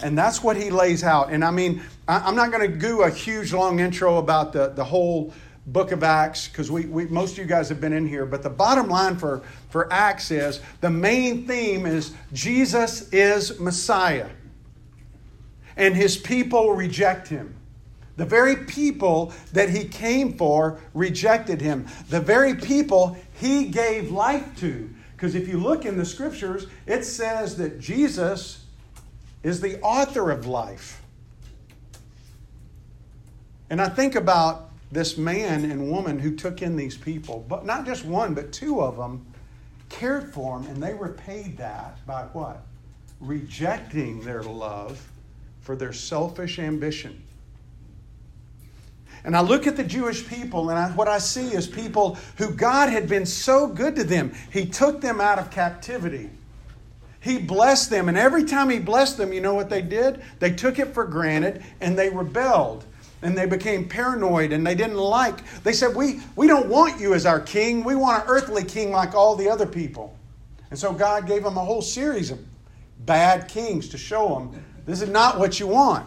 And 0.00 0.18
that's 0.18 0.42
what 0.42 0.56
he 0.56 0.70
lays 0.70 1.04
out. 1.04 1.32
And 1.32 1.44
I 1.44 1.50
mean, 1.50 1.82
I'm 2.08 2.34
not 2.34 2.50
going 2.50 2.68
to 2.70 2.76
do 2.76 3.02
a 3.02 3.10
huge 3.10 3.52
long 3.52 3.78
intro 3.78 4.18
about 4.18 4.52
the, 4.52 4.68
the 4.68 4.84
whole 4.84 5.32
book 5.66 5.92
of 5.92 6.02
Acts 6.02 6.48
because 6.48 6.70
we, 6.70 6.86
we, 6.86 7.04
most 7.06 7.32
of 7.32 7.38
you 7.38 7.44
guys 7.44 7.68
have 7.68 7.80
been 7.80 7.92
in 7.92 8.06
here. 8.06 8.26
But 8.26 8.42
the 8.42 8.50
bottom 8.50 8.88
line 8.88 9.16
for, 9.16 9.42
for 9.70 9.92
Acts 9.92 10.30
is 10.30 10.60
the 10.80 10.90
main 10.90 11.46
theme 11.46 11.86
is 11.86 12.14
Jesus 12.32 13.12
is 13.12 13.60
Messiah. 13.60 14.28
And 15.76 15.94
his 15.94 16.16
people 16.16 16.72
reject 16.72 17.28
him. 17.28 17.54
The 18.16 18.26
very 18.26 18.56
people 18.56 19.32
that 19.52 19.70
he 19.70 19.84
came 19.84 20.36
for 20.36 20.80
rejected 20.94 21.60
him. 21.60 21.86
The 22.08 22.20
very 22.20 22.54
people 22.54 23.16
he 23.34 23.66
gave 23.66 24.10
life 24.10 24.56
to. 24.58 24.92
Because 25.16 25.34
if 25.34 25.48
you 25.48 25.58
look 25.58 25.84
in 25.84 25.96
the 25.96 26.04
scriptures, 26.04 26.66
it 26.86 27.04
says 27.04 27.56
that 27.56 27.80
Jesus 27.80 28.64
is 29.42 29.60
the 29.60 29.80
author 29.80 30.30
of 30.30 30.46
life. 30.46 31.00
And 33.70 33.80
I 33.80 33.88
think 33.88 34.14
about 34.14 34.70
this 34.90 35.16
man 35.16 35.64
and 35.64 35.90
woman 35.90 36.18
who 36.18 36.36
took 36.36 36.60
in 36.60 36.76
these 36.76 36.96
people, 36.96 37.44
but 37.48 37.64
not 37.64 37.86
just 37.86 38.04
one, 38.04 38.34
but 38.34 38.52
two 38.52 38.82
of 38.82 38.98
them 38.98 39.24
cared 39.88 40.32
for 40.32 40.58
them, 40.58 40.68
and 40.68 40.82
they 40.82 40.92
repaid 40.92 41.56
that 41.56 42.04
by 42.06 42.24
what? 42.32 42.62
Rejecting 43.20 44.20
their 44.20 44.42
love 44.42 45.08
for 45.60 45.76
their 45.76 45.92
selfish 45.92 46.58
ambition. 46.58 47.22
And 49.24 49.36
I 49.36 49.40
look 49.40 49.66
at 49.66 49.76
the 49.76 49.84
Jewish 49.84 50.26
people, 50.26 50.70
and 50.70 50.78
I, 50.78 50.90
what 50.90 51.06
I 51.08 51.18
see 51.18 51.54
is 51.54 51.66
people 51.66 52.18
who 52.38 52.50
God 52.50 52.88
had 52.88 53.08
been 53.08 53.24
so 53.24 53.68
good 53.68 53.94
to 53.96 54.04
them. 54.04 54.32
He 54.52 54.66
took 54.66 55.00
them 55.00 55.20
out 55.20 55.38
of 55.38 55.50
captivity. 55.50 56.30
He 57.20 57.38
blessed 57.38 57.90
them, 57.90 58.08
and 58.08 58.18
every 58.18 58.44
time 58.44 58.68
He 58.68 58.80
blessed 58.80 59.18
them, 59.18 59.32
you 59.32 59.40
know 59.40 59.54
what 59.54 59.70
they 59.70 59.82
did? 59.82 60.22
They 60.40 60.50
took 60.50 60.80
it 60.80 60.92
for 60.92 61.04
granted 61.04 61.62
and 61.80 61.96
they 61.96 62.10
rebelled. 62.10 62.84
And 63.24 63.38
they 63.38 63.46
became 63.46 63.88
paranoid 63.88 64.52
and 64.52 64.66
they 64.66 64.74
didn't 64.74 64.96
like. 64.96 65.44
They 65.62 65.72
said, 65.72 65.94
we, 65.94 66.20
we 66.34 66.48
don't 66.48 66.66
want 66.66 67.00
you 67.00 67.14
as 67.14 67.24
our 67.24 67.38
king. 67.38 67.84
We 67.84 67.94
want 67.94 68.24
an 68.24 68.28
earthly 68.28 68.64
king 68.64 68.90
like 68.90 69.14
all 69.14 69.36
the 69.36 69.48
other 69.48 69.66
people. 69.66 70.16
And 70.70 70.78
so 70.78 70.92
God 70.92 71.28
gave 71.28 71.44
them 71.44 71.56
a 71.56 71.64
whole 71.64 71.82
series 71.82 72.32
of 72.32 72.40
bad 73.06 73.46
kings 73.46 73.88
to 73.90 73.98
show 73.98 74.34
them 74.34 74.64
this 74.86 75.02
is 75.02 75.08
not 75.08 75.38
what 75.38 75.60
you 75.60 75.68
want. 75.68 76.04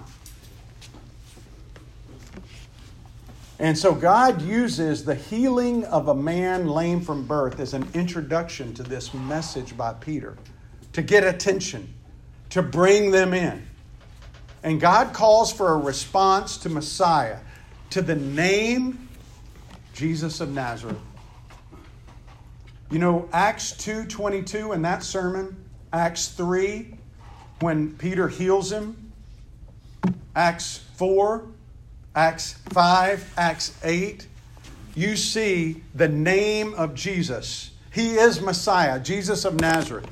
And 3.57 3.77
so 3.77 3.95
God 3.95 4.41
uses 4.41 5.05
the 5.05 5.15
healing 5.15 5.85
of 5.85 6.09
a 6.09 6.15
man 6.15 6.67
lame 6.67 7.01
from 7.01 7.25
birth 7.25 7.59
as 7.59 7.73
an 7.73 7.87
introduction 7.93 8.73
to 8.73 8.83
this 8.83 9.13
message 9.13 9.77
by 9.77 9.93
Peter 9.93 10.35
to 10.93 11.01
get 11.01 11.23
attention, 11.23 11.93
to 12.49 12.61
bring 12.61 13.11
them 13.11 13.33
in. 13.33 13.65
And 14.63 14.81
God 14.81 15.13
calls 15.13 15.53
for 15.53 15.73
a 15.73 15.77
response 15.77 16.57
to 16.57 16.69
Messiah, 16.69 17.37
to 17.91 18.01
the 18.01 18.15
name 18.15 19.07
Jesus 19.93 20.41
of 20.41 20.51
Nazareth. 20.51 20.97
You 22.91 22.99
know, 22.99 23.29
Acts 23.31 23.71
2:22 23.73 24.73
in 24.73 24.81
that 24.81 25.03
sermon, 25.03 25.55
Acts 25.93 26.27
3 26.27 26.97
when 27.61 27.95
Peter 27.95 28.27
heals 28.27 28.71
him, 28.71 29.13
Acts 30.35 30.81
4 30.95 31.47
Acts 32.15 32.53
5, 32.69 33.33
Acts 33.37 33.77
8, 33.83 34.25
you 34.95 35.17
see 35.17 35.83
the 35.93 36.07
name 36.07 36.73
of 36.75 36.95
Jesus. 36.95 37.71
He 37.91 38.15
is 38.15 38.39
Messiah, 38.39 39.01
Jesus 39.01 39.43
of 39.43 39.59
Nazareth. 39.59 40.09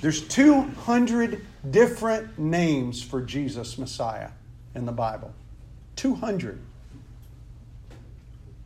There's 0.00 0.22
200 0.28 1.44
different 1.68 2.38
names 2.38 3.02
for 3.02 3.20
Jesus, 3.20 3.76
Messiah, 3.76 4.30
in 4.76 4.86
the 4.86 4.92
Bible. 4.92 5.34
200. 5.96 6.60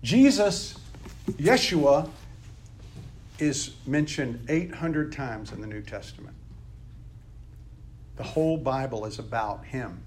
Jesus, 0.02 0.78
Yeshua, 1.30 2.10
is 3.38 3.74
mentioned 3.86 4.44
800 4.50 5.12
times 5.12 5.50
in 5.50 5.62
the 5.62 5.66
New 5.66 5.80
Testament. 5.80 6.36
The 8.16 8.22
whole 8.22 8.58
Bible 8.58 9.06
is 9.06 9.18
about 9.18 9.64
him 9.64 10.02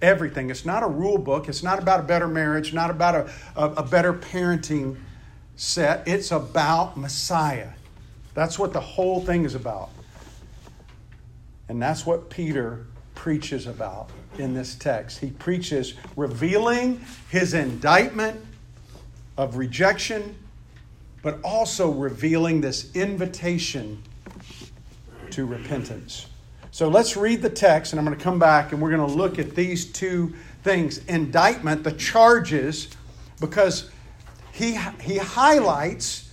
everything. 0.00 0.50
It's 0.50 0.64
not 0.64 0.82
a 0.82 0.86
rule 0.86 1.18
book. 1.18 1.48
It's 1.48 1.62
not 1.62 1.78
about 1.78 2.00
a 2.00 2.02
better 2.02 2.28
marriage, 2.28 2.72
not 2.72 2.90
about 2.90 3.14
a, 3.14 3.30
a, 3.56 3.70
a, 3.78 3.82
better 3.82 4.12
parenting 4.12 4.96
set. 5.56 6.06
It's 6.06 6.30
about 6.30 6.96
Messiah. 6.96 7.70
That's 8.34 8.58
what 8.58 8.72
the 8.72 8.80
whole 8.80 9.20
thing 9.20 9.44
is 9.44 9.54
about. 9.54 9.90
And 11.68 11.82
that's 11.82 12.06
what 12.06 12.30
Peter 12.30 12.86
preaches 13.14 13.66
about 13.66 14.10
in 14.38 14.54
this 14.54 14.74
text. 14.76 15.18
He 15.18 15.30
preaches 15.30 15.94
revealing 16.16 17.04
his 17.30 17.52
indictment 17.52 18.40
of 19.36 19.56
rejection, 19.56 20.36
but 21.22 21.40
also 21.42 21.90
revealing 21.90 22.60
this 22.60 22.94
invitation 22.94 24.02
to 25.30 25.44
repentance. 25.44 26.26
So 26.78 26.88
let's 26.88 27.16
read 27.16 27.42
the 27.42 27.50
text, 27.50 27.92
and 27.92 27.98
I'm 27.98 28.06
going 28.06 28.16
to 28.16 28.22
come 28.22 28.38
back 28.38 28.70
and 28.70 28.80
we're 28.80 28.94
going 28.96 29.04
to 29.04 29.16
look 29.16 29.40
at 29.40 29.56
these 29.56 29.84
two 29.84 30.32
things 30.62 30.98
indictment, 31.06 31.82
the 31.82 31.90
charges, 31.90 32.88
because 33.40 33.90
he, 34.52 34.78
he 35.00 35.16
highlights 35.16 36.30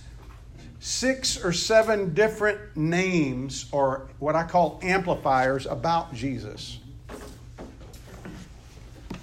six 0.78 1.44
or 1.44 1.52
seven 1.52 2.14
different 2.14 2.76
names, 2.76 3.66
or 3.72 4.08
what 4.20 4.36
I 4.36 4.44
call 4.44 4.78
amplifiers, 4.84 5.66
about 5.66 6.14
Jesus. 6.14 6.78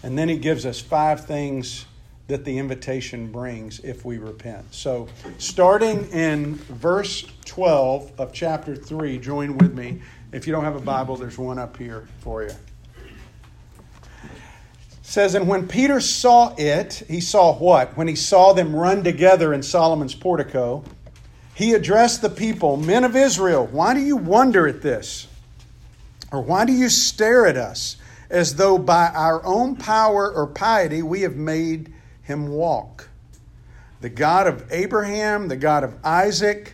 And 0.04 0.18
then 0.18 0.28
he 0.28 0.36
gives 0.36 0.66
us 0.66 0.82
five 0.82 1.26
things 1.26 1.86
that 2.28 2.44
the 2.44 2.58
invitation 2.58 3.32
brings 3.32 3.80
if 3.80 4.04
we 4.04 4.18
repent. 4.18 4.74
So, 4.74 5.08
starting 5.38 6.06
in 6.10 6.56
verse 6.56 7.26
12 7.46 8.12
of 8.18 8.34
chapter 8.34 8.76
3, 8.76 9.20
join 9.20 9.58
with 9.58 9.74
me 9.74 10.02
if 10.34 10.48
you 10.48 10.52
don't 10.52 10.64
have 10.64 10.76
a 10.76 10.82
Bible, 10.82 11.16
there's 11.16 11.38
one 11.38 11.60
up 11.60 11.78
here 11.78 12.08
for 12.22 12.42
you. 12.42 12.50
It 12.50 12.58
says, 15.04 15.36
And 15.36 15.48
when 15.48 15.68
Peter 15.68 16.02
saw 16.02 16.56
it, 16.58 17.04
he 17.08 17.22
saw 17.22 17.56
what? 17.56 17.96
When 17.96 18.08
he 18.08 18.16
saw 18.16 18.52
them 18.54 18.76
run 18.76 19.04
together 19.04 19.54
in 19.54 19.62
Solomon's 19.62 20.16
portico, 20.16 20.84
he 21.54 21.74
addressed 21.74 22.24
the 22.24 22.32
people, 22.32 22.78
Men 22.78 23.04
of 23.04 23.16
Israel, 23.16 23.68
why 23.68 23.94
do 23.94 24.00
you 24.00 24.18
wonder 24.18 24.68
at 24.68 24.82
this? 24.82 25.28
Or 26.32 26.42
why 26.42 26.66
do 26.66 26.74
you 26.74 26.90
stare 26.90 27.46
at 27.46 27.58
us 27.58 27.98
as 28.32 28.56
though 28.56 28.80
by 28.80 29.10
our 29.10 29.46
own 29.46 29.76
power 29.76 30.34
or 30.34 30.48
piety 30.48 31.04
we 31.04 31.22
have 31.22 31.36
made 31.36 31.94
him 32.24 32.48
walk? 32.48 33.08
The 34.02 34.10
God 34.10 34.48
of 34.48 34.66
Abraham, 34.72 35.48
the 35.48 35.56
God 35.56 35.84
of 35.84 35.96
Isaac, 36.04 36.74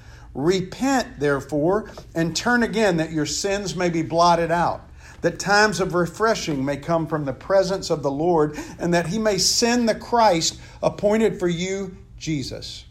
Repent, 0.33 1.19
therefore, 1.19 1.89
and 2.15 2.35
turn 2.35 2.63
again, 2.63 2.97
that 2.97 3.11
your 3.11 3.25
sins 3.25 3.75
may 3.75 3.89
be 3.89 4.01
blotted 4.01 4.51
out, 4.51 4.89
that 5.21 5.39
times 5.39 5.79
of 5.79 5.93
refreshing 5.93 6.63
may 6.63 6.77
come 6.77 7.07
from 7.07 7.25
the 7.25 7.33
presence 7.33 7.89
of 7.89 8.03
the 8.03 8.11
Lord, 8.11 8.57
and 8.79 8.93
that 8.93 9.07
he 9.07 9.19
may 9.19 9.37
send 9.37 9.89
the 9.89 9.95
Christ 9.95 10.59
appointed 10.81 11.39
for 11.39 11.47
you, 11.47 11.97
Jesus 12.17 12.85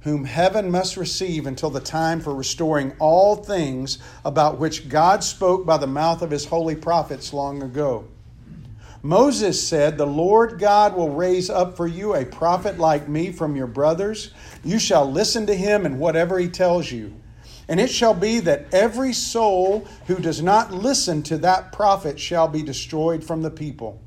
whom 0.00 0.24
heaven 0.24 0.70
must 0.70 0.96
receive 0.96 1.46
until 1.46 1.70
the 1.70 1.80
time 1.80 2.20
for 2.20 2.34
restoring 2.34 2.92
all 2.98 3.36
things 3.36 3.98
about 4.24 4.58
which 4.58 4.88
God 4.88 5.22
spoke 5.22 5.66
by 5.66 5.76
the 5.76 5.86
mouth 5.86 6.22
of 6.22 6.30
his 6.30 6.46
holy 6.46 6.74
prophets 6.74 7.32
long 7.32 7.62
ago. 7.62 8.06
Moses 9.02 9.66
said, 9.66 9.96
The 9.96 10.06
Lord 10.06 10.58
God 10.58 10.94
will 10.94 11.10
raise 11.10 11.48
up 11.48 11.76
for 11.76 11.86
you 11.86 12.14
a 12.14 12.24
prophet 12.24 12.78
like 12.78 13.08
me 13.08 13.32
from 13.32 13.56
your 13.56 13.66
brothers. 13.66 14.32
You 14.62 14.78
shall 14.78 15.10
listen 15.10 15.46
to 15.46 15.54
him 15.54 15.86
in 15.86 15.98
whatever 15.98 16.38
he 16.38 16.48
tells 16.48 16.92
you. 16.92 17.14
And 17.66 17.80
it 17.80 17.90
shall 17.90 18.14
be 18.14 18.40
that 18.40 18.74
every 18.74 19.12
soul 19.12 19.86
who 20.06 20.16
does 20.16 20.42
not 20.42 20.72
listen 20.72 21.22
to 21.24 21.38
that 21.38 21.72
prophet 21.72 22.18
shall 22.18 22.48
be 22.48 22.62
destroyed 22.62 23.24
from 23.24 23.42
the 23.42 23.50
people. 23.50 24.02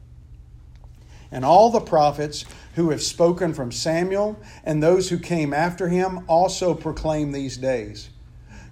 And 1.32 1.44
all 1.44 1.72
the 1.72 1.80
prophets 1.80 2.46
who 2.76 2.92
have 2.92 3.02
spoken 3.02 3.54
from 3.54 3.72
Samuel 3.72 4.40
and 4.64 4.84
those 4.84 5.10
who 5.10 5.18
came 5.18 5.54
after 5.54 5.88
him 5.88 6.26
also 6.28 6.76
proclaim 6.76 7.32
these 7.32 7.58
days. 7.58 8.10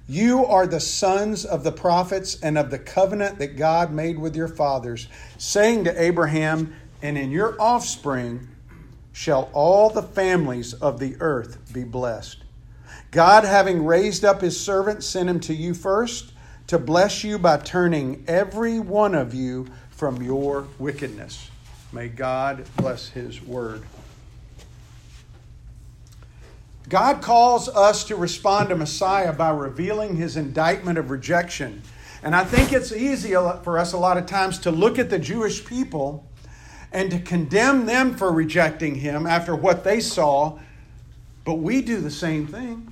You 0.07 0.45
are 0.45 0.67
the 0.67 0.79
sons 0.79 1.45
of 1.45 1.63
the 1.63 1.71
prophets 1.71 2.39
and 2.41 2.57
of 2.57 2.69
the 2.69 2.79
covenant 2.79 3.39
that 3.39 3.57
God 3.57 3.91
made 3.91 4.19
with 4.19 4.35
your 4.35 4.47
fathers, 4.47 5.07
saying 5.37 5.85
to 5.85 6.01
Abraham, 6.01 6.75
And 7.01 7.17
in 7.17 7.31
your 7.31 7.59
offspring 7.61 8.47
shall 9.13 9.49
all 9.53 9.89
the 9.89 10.03
families 10.03 10.73
of 10.73 10.99
the 10.99 11.15
earth 11.19 11.73
be 11.73 11.83
blessed. 11.83 12.43
God, 13.11 13.43
having 13.43 13.85
raised 13.85 14.23
up 14.23 14.41
his 14.41 14.59
servant, 14.59 15.03
sent 15.03 15.29
him 15.29 15.39
to 15.41 15.53
you 15.53 15.73
first 15.73 16.33
to 16.67 16.79
bless 16.79 17.23
you 17.23 17.37
by 17.37 17.57
turning 17.57 18.23
every 18.27 18.79
one 18.79 19.13
of 19.13 19.33
you 19.33 19.67
from 19.89 20.21
your 20.21 20.65
wickedness. 20.79 21.49
May 21.91 22.07
God 22.07 22.65
bless 22.77 23.09
His 23.09 23.41
word. 23.41 23.83
God 26.91 27.21
calls 27.21 27.69
us 27.69 28.03
to 28.03 28.17
respond 28.17 28.67
to 28.67 28.75
Messiah 28.75 29.31
by 29.31 29.49
revealing 29.49 30.17
His 30.17 30.35
indictment 30.35 30.97
of 30.97 31.09
rejection. 31.09 31.81
And 32.21 32.35
I 32.35 32.43
think 32.43 32.73
it's 32.73 32.91
easy 32.91 33.31
for 33.31 33.79
us 33.79 33.93
a 33.93 33.97
lot 33.97 34.17
of 34.17 34.25
times 34.25 34.59
to 34.59 34.71
look 34.71 34.99
at 34.99 35.09
the 35.09 35.17
Jewish 35.17 35.63
people 35.63 36.27
and 36.91 37.09
to 37.09 37.19
condemn 37.19 37.85
them 37.85 38.13
for 38.13 38.29
rejecting 38.29 38.95
Him 38.95 39.25
after 39.25 39.55
what 39.55 39.85
they 39.85 40.01
saw, 40.01 40.59
but 41.45 41.55
we 41.55 41.81
do 41.81 42.01
the 42.01 42.11
same 42.11 42.45
thing. 42.45 42.91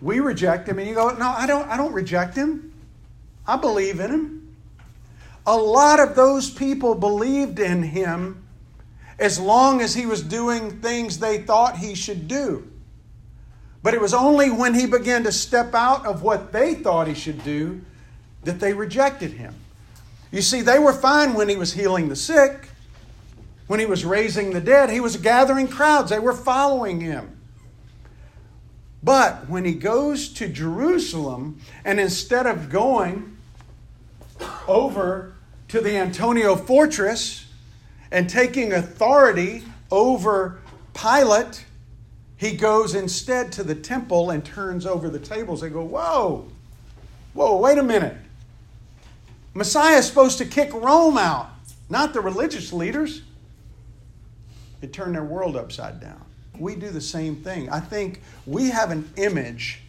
We 0.00 0.20
reject 0.20 0.68
Him, 0.68 0.78
and 0.78 0.86
you 0.86 0.94
go, 0.94 1.10
No, 1.10 1.28
I 1.28 1.48
don't, 1.48 1.68
I 1.68 1.76
don't 1.76 1.92
reject 1.92 2.36
Him. 2.36 2.72
I 3.48 3.56
believe 3.56 3.98
in 3.98 4.12
Him. 4.12 4.56
A 5.44 5.56
lot 5.56 5.98
of 5.98 6.14
those 6.14 6.50
people 6.50 6.94
believed 6.94 7.58
in 7.58 7.82
him 7.82 8.39
as 9.20 9.38
long 9.38 9.82
as 9.82 9.94
he 9.94 10.06
was 10.06 10.22
doing 10.22 10.80
things 10.80 11.18
they 11.18 11.38
thought 11.38 11.76
he 11.76 11.94
should 11.94 12.26
do. 12.26 12.66
But 13.82 13.94
it 13.94 14.00
was 14.00 14.14
only 14.14 14.50
when 14.50 14.74
he 14.74 14.86
began 14.86 15.24
to 15.24 15.32
step 15.32 15.74
out 15.74 16.06
of 16.06 16.22
what 16.22 16.52
they 16.52 16.74
thought 16.74 17.06
he 17.06 17.14
should 17.14 17.44
do 17.44 17.82
that 18.44 18.58
they 18.58 18.72
rejected 18.72 19.32
him. 19.32 19.54
You 20.32 20.42
see, 20.42 20.62
they 20.62 20.78
were 20.78 20.92
fine 20.92 21.34
when 21.34 21.48
he 21.48 21.56
was 21.56 21.74
healing 21.74 22.08
the 22.08 22.16
sick, 22.16 22.70
when 23.66 23.78
he 23.78 23.86
was 23.86 24.04
raising 24.04 24.50
the 24.50 24.60
dead, 24.60 24.90
he 24.90 25.00
was 25.00 25.16
gathering 25.16 25.68
crowds, 25.68 26.10
they 26.10 26.18
were 26.18 26.32
following 26.32 27.00
him. 27.00 27.36
But 29.02 29.48
when 29.48 29.64
he 29.64 29.74
goes 29.74 30.28
to 30.34 30.48
Jerusalem, 30.48 31.60
and 31.84 32.00
instead 32.00 32.46
of 32.46 32.68
going 32.68 33.36
over 34.66 35.34
to 35.68 35.80
the 35.80 35.96
Antonia 35.96 36.56
fortress 36.56 37.46
and 38.10 38.28
taking 38.28 38.72
authority 38.72 39.62
over 39.90 40.60
Pilate, 40.94 41.64
he 42.36 42.56
goes 42.56 42.94
instead 42.94 43.52
to 43.52 43.62
the 43.62 43.74
temple 43.74 44.30
and 44.30 44.44
turns 44.44 44.86
over 44.86 45.08
the 45.08 45.18
tables. 45.18 45.60
They 45.60 45.68
go, 45.68 45.84
Whoa, 45.84 46.48
whoa, 47.34 47.56
wait 47.58 47.78
a 47.78 47.82
minute. 47.82 48.16
Messiah 49.54 49.98
is 49.98 50.06
supposed 50.06 50.38
to 50.38 50.44
kick 50.44 50.72
Rome 50.72 51.18
out, 51.18 51.50
not 51.88 52.12
the 52.14 52.20
religious 52.20 52.72
leaders. 52.72 53.22
It 54.80 54.92
turned 54.92 55.14
their 55.14 55.24
world 55.24 55.56
upside 55.56 56.00
down. 56.00 56.24
We 56.58 56.76
do 56.76 56.90
the 56.90 57.00
same 57.00 57.36
thing. 57.36 57.68
I 57.68 57.80
think 57.80 58.22
we 58.46 58.70
have 58.70 58.90
an 58.90 59.10
image 59.16 59.80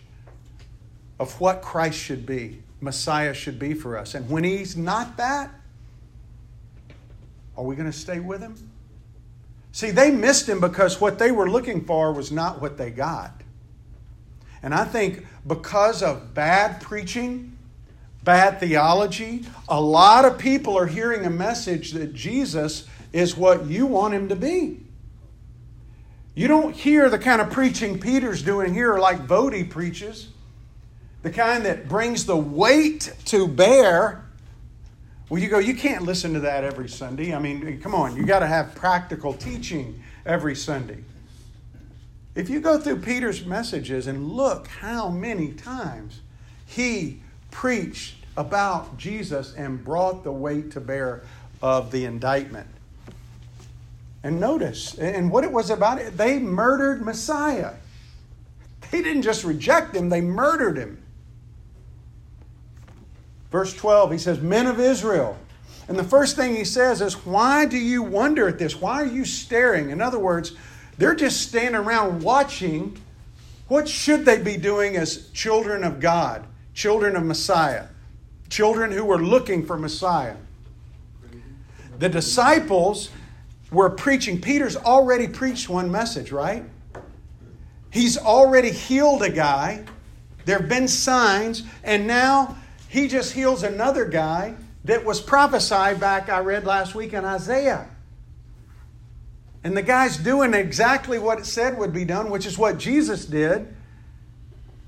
of 1.20 1.40
what 1.40 1.62
Christ 1.62 1.98
should 1.98 2.26
be. 2.26 2.62
Messiah 2.82 3.34
should 3.34 3.60
be 3.60 3.74
for 3.74 3.98
us. 3.98 4.16
And 4.16 4.28
when 4.30 4.44
he's 4.44 4.76
not 4.76 5.18
that, 5.18 5.52
are 7.62 7.67
we 7.67 7.76
going 7.76 7.91
to 7.91 7.97
stay 7.97 8.19
with 8.19 8.41
him? 8.41 8.56
See, 9.71 9.91
they 9.91 10.12
missed 10.12 10.50
him 10.50 10.60
because 10.60 11.00
what 11.00 11.19
they 11.19 11.32
were 11.32 11.50
looking 11.50 11.86
for 11.86 12.12
was 12.12 12.32
not 12.32 12.60
what 12.62 12.78
they 12.78 12.89
got. 12.89 13.41
And 14.63 14.74
I 14.74 14.84
think 14.84 15.26
because 15.45 16.04
of 16.04 16.34
bad 16.34 16.82
preaching, 16.82 17.58
bad 18.24 18.60
theology, 18.60 19.45
a 19.69 19.80
lot 19.80 20.26
of 20.26 20.38
people 20.38 20.78
are 20.78 20.88
hearing 20.88 21.26
a 21.26 21.30
message 21.30 21.91
that 21.91 22.13
Jesus 22.13 22.88
is 23.13 23.38
what 23.38 23.67
you 23.67 23.86
want 23.86 24.13
him 24.13 24.28
to 24.30 24.36
be. 24.36 24.80
You 26.34 26.47
don't 26.47 26.76
hear 26.76 27.10
the 27.10 27.19
kind 27.19 27.41
of 27.41 27.52
preaching 27.52 28.00
Peter's 28.00 28.41
doing 28.41 28.74
here 28.74 28.97
like 28.97 29.28
Voddie 29.28 29.69
preaches 29.69 30.30
the 31.21 31.30
kind 31.30 31.65
that 31.65 31.88
brings 31.88 32.26
the 32.26 32.36
weight 32.36 33.13
to 33.26 33.47
bear. 33.47 34.26
Well, 35.32 35.41
you 35.41 35.48
go, 35.48 35.60
you 35.60 35.76
can't 35.76 36.04
listen 36.04 36.34
to 36.34 36.41
that 36.41 36.65
every 36.65 36.89
Sunday. 36.89 37.34
I 37.34 37.39
mean, 37.39 37.80
come 37.80 37.96
on, 37.96 38.17
you 38.17 38.26
got 38.26 38.39
to 38.39 38.48
have 38.48 38.76
practical 38.76 39.34
teaching 39.34 40.04
every 40.26 40.58
Sunday. 40.58 41.06
If 42.36 42.50
you 42.50 42.60
go 42.60 42.78
through 42.78 42.98
Peter's 42.98 43.46
messages 43.46 44.08
and 44.08 44.34
look 44.34 44.67
how 44.67 45.08
many 45.08 45.54
times 45.54 46.20
he 46.65 47.22
preached 47.50 48.15
about 48.36 48.98
Jesus 48.98 49.54
and 49.56 49.82
brought 49.82 50.26
the 50.26 50.34
weight 50.34 50.70
to 50.72 50.82
bear 50.82 51.24
of 51.62 51.91
the 51.91 52.04
indictment. 52.04 52.67
And 54.24 54.38
notice, 54.38 55.00
and 55.00 55.32
what 55.32 55.46
it 55.46 55.52
was 55.54 55.70
about, 55.70 55.98
it, 56.00 56.17
they 56.17 56.39
murdered 56.39 57.06
Messiah. 57.06 57.76
They 58.91 59.02
didn't 59.02 59.22
just 59.22 59.46
reject 59.46 59.96
him, 59.96 60.10
they 60.10 60.20
murdered 60.20 60.76
him. 60.76 61.02
Verse 63.52 63.74
12, 63.74 64.14
he 64.14 64.18
says, 64.18 64.40
Men 64.40 64.66
of 64.66 64.80
Israel. 64.80 65.38
And 65.88 66.00
the 66.00 66.04
first 66.04 66.38
thing 66.38 66.56
he 66.56 66.64
says 66.64 67.02
is, 67.02 67.26
Why 67.26 67.66
do 67.66 67.78
you 67.78 68.02
wonder 68.02 68.48
at 68.48 68.58
this? 68.58 68.80
Why 68.80 69.02
are 69.02 69.06
you 69.06 69.26
staring? 69.26 69.90
In 69.90 70.02
other 70.02 70.20
words, 70.20 70.54
they're 70.98 71.16
just 71.16 71.42
standing 71.42 71.76
around 71.76 72.24
watching. 72.24 72.98
What 73.68 73.88
should 73.88 74.26
they 74.26 74.42
be 74.42 74.58
doing 74.58 74.96
as 74.96 75.30
children 75.32 75.84
of 75.84 76.00
God, 76.00 76.46
children 76.74 77.16
of 77.16 77.24
Messiah, 77.24 77.88
children 78.50 78.92
who 78.92 79.04
were 79.04 79.22
looking 79.22 79.66
for 79.66 79.78
Messiah? 79.78 80.36
The 82.00 82.10
disciples 82.10 83.10
were 83.72 83.90
preaching. 83.90 84.42
Peter's 84.42 84.76
already 84.78 85.28
preached 85.28 85.70
one 85.70 85.92
message, 85.92 86.32
right? 86.32 86.64
He's 87.92 88.18
already 88.18 88.72
healed 88.72 89.24
a 89.24 89.30
guy. 89.30 89.84
There 90.46 90.60
have 90.60 90.70
been 90.70 90.88
signs, 90.88 91.64
and 91.84 92.08
now 92.08 92.58
he 92.91 93.08
just 93.08 93.32
heals 93.32 93.63
another 93.63 94.04
guy 94.04 94.54
that 94.84 95.06
was 95.06 95.21
prophesied 95.21 96.01
back, 96.01 96.27
I 96.27 96.39
read 96.39 96.65
last 96.65 96.93
week 96.93 97.13
in 97.13 97.23
Isaiah. 97.23 97.88
And 99.63 99.77
the 99.77 99.82
guy's 99.82 100.17
doing 100.17 100.54
exactly 100.54 101.17
what 101.17 101.39
it 101.39 101.45
said 101.45 101.77
would 101.77 101.93
be 101.93 102.04
done, 102.04 102.30
which 102.30 102.45
is 102.45 102.58
what 102.58 102.77
Jesus 102.77 103.23
did. 103.25 103.73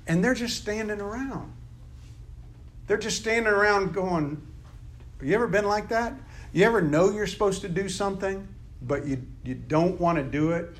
And 0.05 0.21
they're 0.21 0.33
just 0.33 0.57
standing 0.57 0.99
around. 0.99 1.53
They're 2.87 2.97
just 2.97 3.21
standing 3.21 3.53
around 3.53 3.93
going, 3.93 4.45
Have 5.19 5.29
You 5.29 5.35
ever 5.35 5.47
been 5.47 5.65
like 5.65 5.87
that? 5.87 6.13
You 6.51 6.65
ever 6.65 6.81
know 6.81 7.09
you're 7.09 7.25
supposed 7.25 7.61
to 7.61 7.69
do 7.69 7.87
something, 7.87 8.45
but 8.81 9.07
you, 9.07 9.25
you 9.45 9.55
don't 9.55 9.97
want 9.97 10.17
to 10.17 10.25
do 10.25 10.51
it 10.51 10.75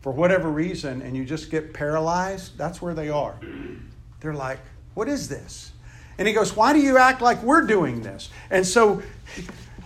for 0.00 0.12
whatever 0.12 0.48
reason, 0.48 1.02
and 1.02 1.16
you 1.16 1.24
just 1.24 1.50
get 1.50 1.74
paralyzed? 1.74 2.56
That's 2.56 2.80
where 2.80 2.94
they 2.94 3.08
are. 3.08 3.36
They're 4.20 4.32
like, 4.32 4.60
What 4.94 5.08
is 5.08 5.28
this? 5.28 5.72
And 6.18 6.28
he 6.28 6.34
goes, 6.34 6.56
Why 6.56 6.72
do 6.72 6.80
you 6.80 6.98
act 6.98 7.20
like 7.20 7.42
we're 7.42 7.66
doing 7.66 8.02
this? 8.02 8.30
And 8.50 8.66
so 8.66 9.02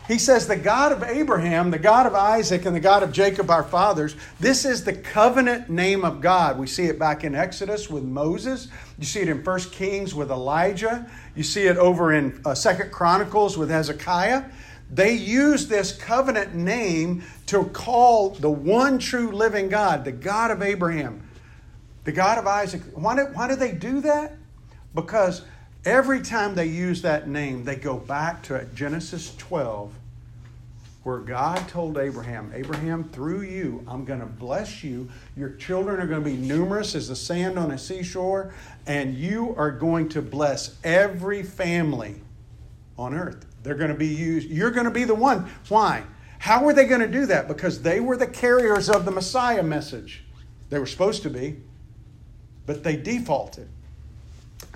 he 0.08 0.18
says, 0.18 0.46
The 0.46 0.56
God 0.56 0.92
of 0.92 1.02
Abraham, 1.02 1.70
the 1.70 1.78
God 1.78 2.06
of 2.06 2.14
Isaac, 2.14 2.64
and 2.64 2.74
the 2.74 2.80
God 2.80 3.02
of 3.02 3.12
Jacob, 3.12 3.50
our 3.50 3.64
fathers, 3.64 4.16
this 4.38 4.64
is 4.64 4.84
the 4.84 4.92
covenant 4.92 5.68
name 5.68 6.04
of 6.04 6.20
God. 6.20 6.58
We 6.58 6.66
see 6.66 6.84
it 6.84 6.98
back 6.98 7.24
in 7.24 7.34
Exodus 7.34 7.90
with 7.90 8.04
Moses. 8.04 8.68
You 8.98 9.04
see 9.04 9.20
it 9.20 9.28
in 9.28 9.42
1 9.42 9.60
Kings 9.70 10.14
with 10.14 10.30
Elijah. 10.30 11.10
You 11.34 11.42
see 11.42 11.64
it 11.66 11.76
over 11.76 12.12
in 12.12 12.40
uh, 12.44 12.54
2 12.54 12.84
Chronicles 12.90 13.58
with 13.58 13.70
Hezekiah. 13.70 14.44
They 14.90 15.14
use 15.14 15.66
this 15.66 15.90
covenant 15.90 16.54
name 16.54 17.24
to 17.46 17.64
call 17.64 18.30
the 18.30 18.50
one 18.50 18.98
true 19.00 19.32
living 19.32 19.68
God, 19.68 20.04
the 20.04 20.12
God 20.12 20.52
of 20.52 20.62
Abraham, 20.62 21.28
the 22.04 22.12
God 22.12 22.38
of 22.38 22.46
Isaac. 22.46 22.82
Why 22.94 23.16
do, 23.16 23.22
why 23.32 23.48
do 23.48 23.56
they 23.56 23.72
do 23.72 24.00
that? 24.02 24.36
Because 24.94 25.42
Every 25.87 26.20
time 26.20 26.57
they 26.57 26.66
use 26.66 27.03
that 27.03 27.29
name, 27.29 27.62
they 27.62 27.77
go 27.77 27.96
back 27.96 28.42
to 28.44 28.66
Genesis 28.75 29.37
12, 29.37 29.94
where 31.05 31.18
God 31.18 31.68
told 31.68 31.96
Abraham, 31.96 32.51
Abraham, 32.53 33.05
through 33.05 33.42
you, 33.42 33.85
I'm 33.87 34.05
going 34.05 34.18
to 34.18 34.27
bless 34.27 34.83
you. 34.83 35.09
Your 35.37 35.51
children 35.51 36.01
are 36.01 36.09
going 36.09 36.25
to 36.25 36.29
be 36.29 36.37
numerous 36.37 36.96
as 36.96 37.07
the 37.07 37.14
sand 37.14 37.57
on 37.57 37.70
a 37.70 37.79
seashore, 37.79 38.53
and 38.88 39.14
you 39.14 39.55
are 39.57 39.70
going 39.70 40.09
to 40.09 40.22
bless 40.22 40.75
every 40.83 41.44
family 41.44 42.16
on 42.99 43.14
earth. 43.14 43.46
They're 43.62 43.77
going 43.77 43.92
to 43.92 43.96
be 43.96 44.09
used. 44.09 44.51
You're 44.51 44.72
going 44.72 44.87
to 44.87 44.90
be 44.90 45.05
the 45.05 45.14
one. 45.14 45.49
Why? 45.68 46.03
How 46.40 46.64
were 46.64 46.72
they 46.72 46.87
going 46.87 47.01
to 47.01 47.07
do 47.07 47.27
that? 47.27 47.46
Because 47.46 47.83
they 47.83 48.01
were 48.01 48.16
the 48.16 48.27
carriers 48.27 48.90
of 48.90 49.05
the 49.05 49.12
Messiah 49.12 49.62
message. 49.62 50.25
They 50.68 50.81
were 50.81 50.87
supposed 50.87 51.22
to 51.22 51.31
be, 51.31 51.59
but 52.66 52.83
they 52.83 52.96
defaulted. 52.96 53.68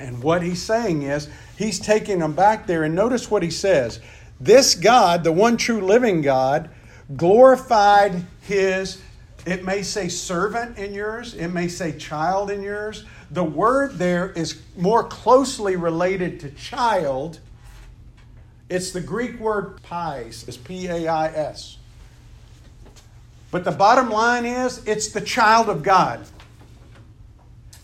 And 0.01 0.23
what 0.23 0.43
he's 0.43 0.63
saying 0.63 1.03
is, 1.03 1.29
he's 1.57 1.79
taking 1.79 2.21
them 2.21 2.33
back 2.33 2.67
there. 2.67 2.85
And 2.85 2.95
notice 2.95 3.31
what 3.31 3.43
he 3.43 3.51
says 3.51 4.01
This 4.41 4.75
God, 4.75 5.25
the 5.25 5.33
one 5.33 5.57
true 5.57 5.81
living 5.81 6.23
God, 6.23 6.71
glorified 7.17 8.25
his, 8.43 9.03
it 9.47 9.65
may 9.65 9.83
say 9.83 10.09
servant 10.09 10.79
in 10.79 10.95
yours, 10.95 11.35
it 11.35 11.49
may 11.49 11.69
say 11.69 11.97
child 11.97 12.51
in 12.51 12.63
yours. 12.63 13.05
The 13.31 13.45
word 13.45 13.99
there 13.99 14.33
is 14.33 14.61
more 14.77 15.05
closely 15.05 15.77
related 15.77 16.41
to 16.41 16.51
child. 16.51 17.41
It's 18.69 18.93
the 18.93 19.01
Greek 19.01 19.39
word 19.39 19.83
pais, 19.83 20.45
it's 20.47 20.57
P 20.57 20.87
A 20.87 21.09
I 21.09 21.27
S. 21.29 21.77
But 23.51 23.65
the 23.65 23.73
bottom 23.73 24.11
line 24.11 24.47
is, 24.47 24.85
it's 24.87 25.09
the 25.09 25.21
child 25.21 25.69
of 25.69 25.83
God. 25.83 26.25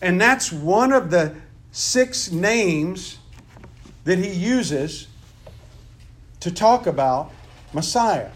And 0.01 0.21
that's 0.21 0.51
one 0.51 0.93
of 0.93 1.09
the 1.09 1.35
six 1.77 2.31
names 2.31 3.19
that 4.03 4.17
he 4.17 4.31
uses 4.31 5.07
to 6.39 6.49
talk 6.49 6.87
about 6.87 7.31
Messiah. 7.71 8.31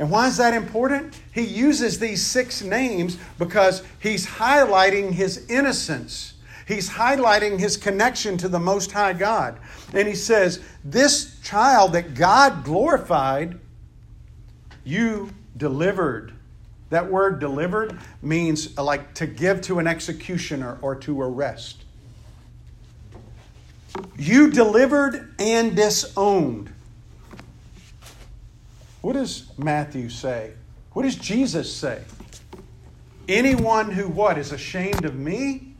And 0.00 0.10
why 0.10 0.26
is 0.26 0.36
that 0.38 0.52
important? 0.52 1.14
He 1.32 1.42
uses 1.42 2.00
these 2.00 2.26
six 2.26 2.60
names 2.60 3.18
because 3.38 3.84
he's 4.00 4.26
highlighting 4.26 5.12
his 5.12 5.48
innocence. 5.48 6.34
He's 6.66 6.90
highlighting 6.90 7.56
his 7.56 7.76
connection 7.76 8.36
to 8.38 8.48
the 8.48 8.58
Most 8.58 8.90
High 8.90 9.12
God. 9.12 9.60
And 9.94 10.08
he 10.08 10.16
says, 10.16 10.60
This 10.84 11.38
child 11.40 11.92
that 11.92 12.14
God 12.14 12.64
glorified, 12.64 13.60
you 14.82 15.30
delivered. 15.56 16.32
That 16.90 17.08
word 17.08 17.38
delivered 17.38 17.96
means 18.22 18.76
like 18.76 19.14
to 19.14 19.26
give 19.28 19.60
to 19.62 19.78
an 19.78 19.86
executioner 19.86 20.78
or 20.82 20.96
to 20.96 21.22
arrest. 21.22 21.84
You 24.18 24.50
delivered 24.50 25.34
and 25.38 25.76
disowned. 25.76 26.72
What 29.00 29.12
does 29.14 29.50
Matthew 29.56 30.08
say? 30.08 30.52
What 30.92 31.04
does 31.04 31.16
Jesus 31.16 31.72
say? 31.74 32.02
Anyone 33.28 33.90
who 33.90 34.08
what 34.08 34.38
is 34.38 34.52
ashamed 34.52 35.04
of 35.04 35.14
me 35.14 35.74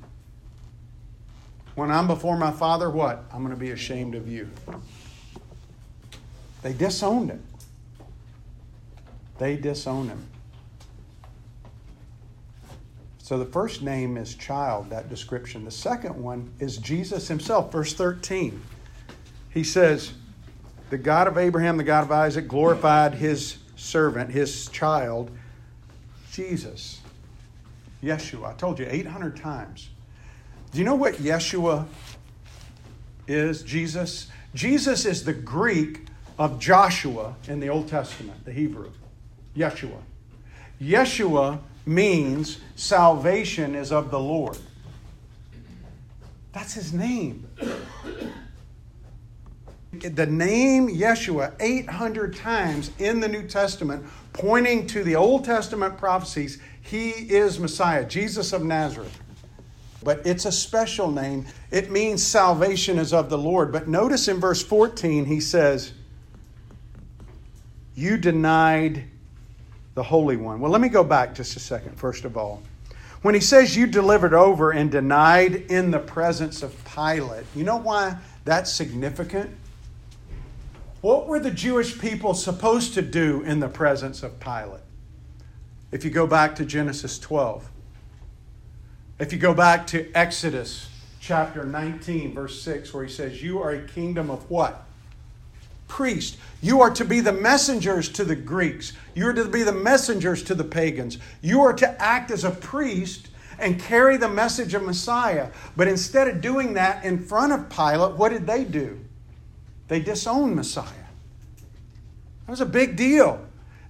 when 1.74 1.90
I'm 1.90 2.06
before 2.06 2.36
my 2.36 2.50
Father, 2.50 2.90
what? 2.90 3.24
I'm 3.32 3.42
going 3.42 3.54
to 3.54 3.60
be 3.60 3.70
ashamed 3.70 4.14
of 4.14 4.28
you. 4.28 4.50
They 6.62 6.72
disowned 6.72 7.30
him. 7.30 7.42
They 9.38 9.56
disowned 9.56 10.10
him. 10.10 10.26
So 13.28 13.38
the 13.38 13.44
first 13.44 13.82
name 13.82 14.16
is 14.16 14.34
child, 14.34 14.88
that 14.88 15.10
description. 15.10 15.62
The 15.62 15.70
second 15.70 16.14
one 16.16 16.50
is 16.60 16.78
Jesus 16.78 17.28
himself, 17.28 17.70
verse 17.70 17.92
13. 17.92 18.58
He 19.50 19.62
says, 19.62 20.14
The 20.88 20.96
God 20.96 21.28
of 21.28 21.36
Abraham, 21.36 21.76
the 21.76 21.84
God 21.84 22.04
of 22.04 22.10
Isaac, 22.10 22.48
glorified 22.48 23.12
his 23.12 23.58
servant, 23.76 24.30
his 24.30 24.68
child, 24.68 25.30
Jesus. 26.32 27.02
Yeshua. 28.02 28.48
I 28.48 28.54
told 28.54 28.78
you 28.78 28.86
800 28.88 29.36
times. 29.36 29.90
Do 30.72 30.78
you 30.78 30.86
know 30.86 30.94
what 30.94 31.16
Yeshua 31.16 31.84
is? 33.26 33.62
Jesus? 33.62 34.28
Jesus 34.54 35.04
is 35.04 35.24
the 35.24 35.34
Greek 35.34 36.06
of 36.38 36.58
Joshua 36.58 37.34
in 37.46 37.60
the 37.60 37.68
Old 37.68 37.88
Testament, 37.88 38.46
the 38.46 38.52
Hebrew. 38.54 38.90
Yeshua. 39.54 40.00
Yeshua 40.80 41.60
means 41.88 42.58
salvation 42.76 43.74
is 43.74 43.90
of 43.90 44.10
the 44.10 44.20
Lord. 44.20 44.58
That's 46.52 46.74
his 46.74 46.92
name. 46.92 47.48
The 49.92 50.26
name 50.26 50.88
Yeshua 50.88 51.54
800 51.58 52.36
times 52.36 52.90
in 52.98 53.20
the 53.20 53.28
New 53.28 53.48
Testament, 53.48 54.04
pointing 54.34 54.86
to 54.88 55.02
the 55.02 55.16
Old 55.16 55.44
Testament 55.44 55.96
prophecies, 55.96 56.60
he 56.82 57.10
is 57.10 57.58
Messiah, 57.58 58.04
Jesus 58.04 58.52
of 58.52 58.62
Nazareth. 58.62 59.18
But 60.02 60.24
it's 60.26 60.44
a 60.44 60.52
special 60.52 61.10
name. 61.10 61.46
It 61.70 61.90
means 61.90 62.22
salvation 62.22 62.98
is 62.98 63.12
of 63.12 63.30
the 63.30 63.38
Lord. 63.38 63.72
But 63.72 63.88
notice 63.88 64.28
in 64.28 64.38
verse 64.38 64.62
14, 64.62 65.24
he 65.24 65.40
says, 65.40 65.92
You 67.94 68.16
denied 68.16 69.04
the 69.98 70.04
Holy 70.04 70.36
One. 70.36 70.60
Well, 70.60 70.70
let 70.70 70.80
me 70.80 70.88
go 70.88 71.02
back 71.02 71.34
just 71.34 71.56
a 71.56 71.58
second, 71.58 71.98
first 71.98 72.24
of 72.24 72.36
all. 72.36 72.62
When 73.22 73.34
he 73.34 73.40
says 73.40 73.76
you 73.76 73.88
delivered 73.88 74.32
over 74.32 74.70
and 74.70 74.92
denied 74.92 75.56
in 75.72 75.90
the 75.90 75.98
presence 75.98 76.62
of 76.62 76.72
Pilate, 76.84 77.46
you 77.52 77.64
know 77.64 77.78
why 77.78 78.16
that's 78.44 78.72
significant? 78.72 79.50
What 81.00 81.26
were 81.26 81.40
the 81.40 81.50
Jewish 81.50 81.98
people 81.98 82.32
supposed 82.32 82.94
to 82.94 83.02
do 83.02 83.42
in 83.42 83.58
the 83.58 83.66
presence 83.66 84.22
of 84.22 84.38
Pilate? 84.38 84.82
If 85.90 86.04
you 86.04 86.10
go 86.10 86.28
back 86.28 86.54
to 86.56 86.64
Genesis 86.64 87.18
12, 87.18 87.68
if 89.18 89.32
you 89.32 89.38
go 89.40 89.52
back 89.52 89.84
to 89.88 90.12
Exodus 90.12 90.88
chapter 91.18 91.64
19, 91.64 92.34
verse 92.34 92.62
6, 92.62 92.94
where 92.94 93.02
he 93.02 93.10
says, 93.10 93.42
You 93.42 93.60
are 93.60 93.72
a 93.72 93.82
kingdom 93.82 94.30
of 94.30 94.48
what? 94.48 94.86
Priest. 95.88 96.36
You 96.60 96.80
are 96.80 96.90
to 96.90 97.04
be 97.04 97.20
the 97.20 97.32
messengers 97.32 98.08
to 98.10 98.24
the 98.24 98.36
Greeks. 98.36 98.92
You 99.14 99.26
are 99.28 99.32
to 99.32 99.46
be 99.46 99.62
the 99.62 99.72
messengers 99.72 100.42
to 100.44 100.54
the 100.54 100.64
pagans. 100.64 101.18
You 101.42 101.60
are 101.62 101.72
to 101.72 102.02
act 102.02 102.30
as 102.30 102.44
a 102.44 102.50
priest 102.50 103.28
and 103.58 103.80
carry 103.80 104.16
the 104.16 104.28
message 104.28 104.74
of 104.74 104.82
Messiah. 104.82 105.50
But 105.76 105.88
instead 105.88 106.28
of 106.28 106.40
doing 106.40 106.74
that 106.74 107.04
in 107.04 107.24
front 107.24 107.52
of 107.52 107.68
Pilate, 107.68 108.16
what 108.16 108.30
did 108.30 108.46
they 108.46 108.64
do? 108.64 109.00
They 109.88 110.00
disowned 110.00 110.54
Messiah. 110.54 110.84
That 112.46 112.52
was 112.52 112.60
a 112.60 112.66
big 112.66 112.96
deal. 112.96 113.44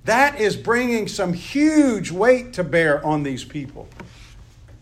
That 0.05 0.41
is 0.41 0.57
bringing 0.57 1.07
some 1.07 1.33
huge 1.33 2.11
weight 2.11 2.55
to 2.55 2.65
bear 2.65 3.05
on 3.05 3.23
these 3.23 3.45
people. 3.45 3.89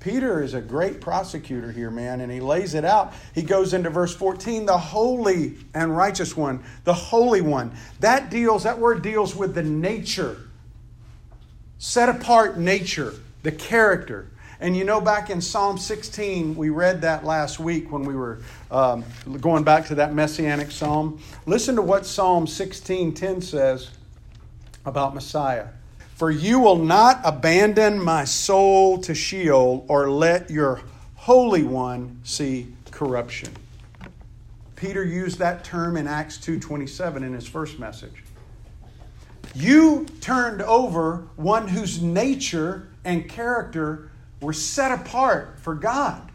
Peter 0.07 0.41
is 0.41 0.55
a 0.55 0.61
great 0.61 1.01
prosecutor 1.01 1.73
here, 1.73 1.91
man, 1.91 2.21
and 2.21 2.31
he 2.31 2.39
lays 2.39 2.75
it 2.75 2.85
out. 2.85 3.13
He 3.35 3.43
goes 3.43 3.75
into 3.75 3.91
verse 3.91 4.15
14, 4.15 4.65
the 4.65 4.79
holy 4.79 5.57
and 5.75 5.97
righteous 5.97 6.37
one, 6.37 6.63
the 6.85 6.95
holy 6.95 7.41
one. 7.41 7.73
That 7.99 8.31
deals, 8.31 8.63
that 8.63 8.79
word 8.79 9.03
deals 9.03 9.35
with 9.35 9.57
the 9.57 9.65
nature, 9.65 10.43
set 11.79 12.09
apart 12.09 12.57
nature, 12.57 13.15
the 13.43 13.51
character. 13.51 14.31
And 14.61 14.77
you 14.77 14.85
know, 14.85 15.01
back 15.01 15.29
in 15.29 15.41
Psalm 15.41 15.77
16, 15.77 16.55
we 16.55 16.69
read 16.69 17.01
that 17.01 17.25
last 17.25 17.59
week 17.59 17.91
when 17.91 18.05
we 18.05 18.15
were 18.15 18.39
um, 18.71 19.03
going 19.41 19.65
back 19.65 19.87
to 19.87 19.97
that 19.97 20.15
messianic 20.15 20.71
psalm. 20.71 21.21
Listen 21.47 21.75
to 21.75 21.83
what 21.83 22.07
Psalm 22.07 22.47
16:10 22.47 23.43
says 23.43 23.91
about 24.85 25.17
Messiah. 25.17 25.67
For 26.17 26.31
you 26.31 26.61
will 26.61 26.79
not 26.79 27.21
abandon 27.25 28.03
my 28.03 28.25
soul 28.25 28.97
to 29.03 29.15
Sheol 29.15 29.85
or 29.87 30.09
let 30.09 30.51
your 30.51 30.81
Holy 31.15 31.63
One 31.63 32.21
see 32.25 32.73
corruption. 32.91 33.53
Peter 34.77 35.05
used 35.05 35.39
that 35.41 35.63
term 35.63 35.95
in 35.95 36.07
Acts 36.07 36.39
2:27 36.39 37.23
in 37.23 37.35
his 37.35 37.47
first 37.47 37.79
message. 37.79 38.25
You 39.55 40.07
turned 40.23 40.63
over 40.63 41.25
one 41.37 41.69
whose 41.69 42.01
nature 42.01 42.89
and 43.05 43.29
character 43.29 44.09
were 44.41 44.55
set 44.55 44.99
apart 44.99 45.59
for 45.61 45.75
God. 45.75 46.33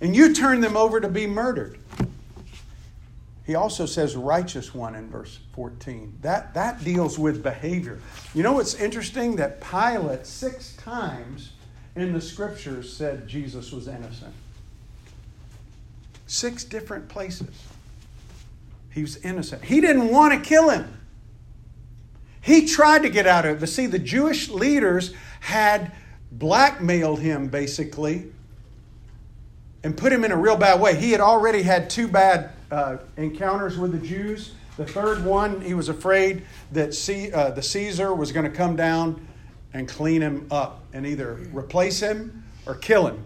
And 0.00 0.14
you 0.14 0.32
turned 0.32 0.62
them 0.62 0.76
over 0.76 1.00
to 1.00 1.08
be 1.08 1.26
murdered. 1.26 1.80
He 3.46 3.54
also 3.54 3.86
says 3.86 4.16
righteous 4.16 4.74
one 4.74 4.96
in 4.96 5.08
verse 5.08 5.38
14. 5.54 6.18
That, 6.22 6.52
that 6.54 6.82
deals 6.82 7.16
with 7.16 7.44
behavior. 7.44 8.00
You 8.34 8.42
know 8.42 8.54
what's 8.54 8.74
interesting? 8.74 9.36
That 9.36 9.60
Pilate, 9.60 10.26
six 10.26 10.74
times 10.74 11.52
in 11.94 12.12
the 12.12 12.20
scriptures, 12.20 12.92
said 12.92 13.28
Jesus 13.28 13.70
was 13.70 13.86
innocent. 13.86 14.34
Six 16.26 16.64
different 16.64 17.08
places. 17.08 17.62
He 18.90 19.02
was 19.02 19.18
innocent. 19.18 19.62
He 19.62 19.80
didn't 19.80 20.08
want 20.08 20.34
to 20.34 20.40
kill 20.40 20.70
him. 20.70 20.92
He 22.40 22.66
tried 22.66 23.02
to 23.02 23.10
get 23.10 23.28
out 23.28 23.44
of 23.44 23.56
it. 23.56 23.60
But 23.60 23.68
see, 23.68 23.86
the 23.86 23.98
Jewish 24.00 24.48
leaders 24.48 25.14
had 25.38 25.92
blackmailed 26.32 27.20
him 27.20 27.46
basically 27.46 28.32
and 29.84 29.96
put 29.96 30.12
him 30.12 30.24
in 30.24 30.32
a 30.32 30.36
real 30.36 30.56
bad 30.56 30.80
way. 30.80 30.96
He 30.96 31.12
had 31.12 31.20
already 31.20 31.62
had 31.62 31.88
two 31.88 32.08
bad 32.08 32.55
uh, 32.70 32.98
encounters 33.16 33.78
with 33.78 33.92
the 33.92 34.06
Jews. 34.06 34.54
The 34.76 34.86
third 34.86 35.24
one, 35.24 35.60
he 35.60 35.74
was 35.74 35.88
afraid 35.88 36.42
that 36.72 36.94
C, 36.94 37.32
uh, 37.32 37.50
the 37.50 37.62
Caesar 37.62 38.14
was 38.14 38.32
going 38.32 38.44
to 38.44 38.56
come 38.56 38.76
down 38.76 39.26
and 39.72 39.88
clean 39.88 40.22
him 40.22 40.46
up 40.50 40.84
and 40.92 41.06
either 41.06 41.34
replace 41.52 42.00
him 42.00 42.44
or 42.66 42.74
kill 42.74 43.06
him. 43.06 43.22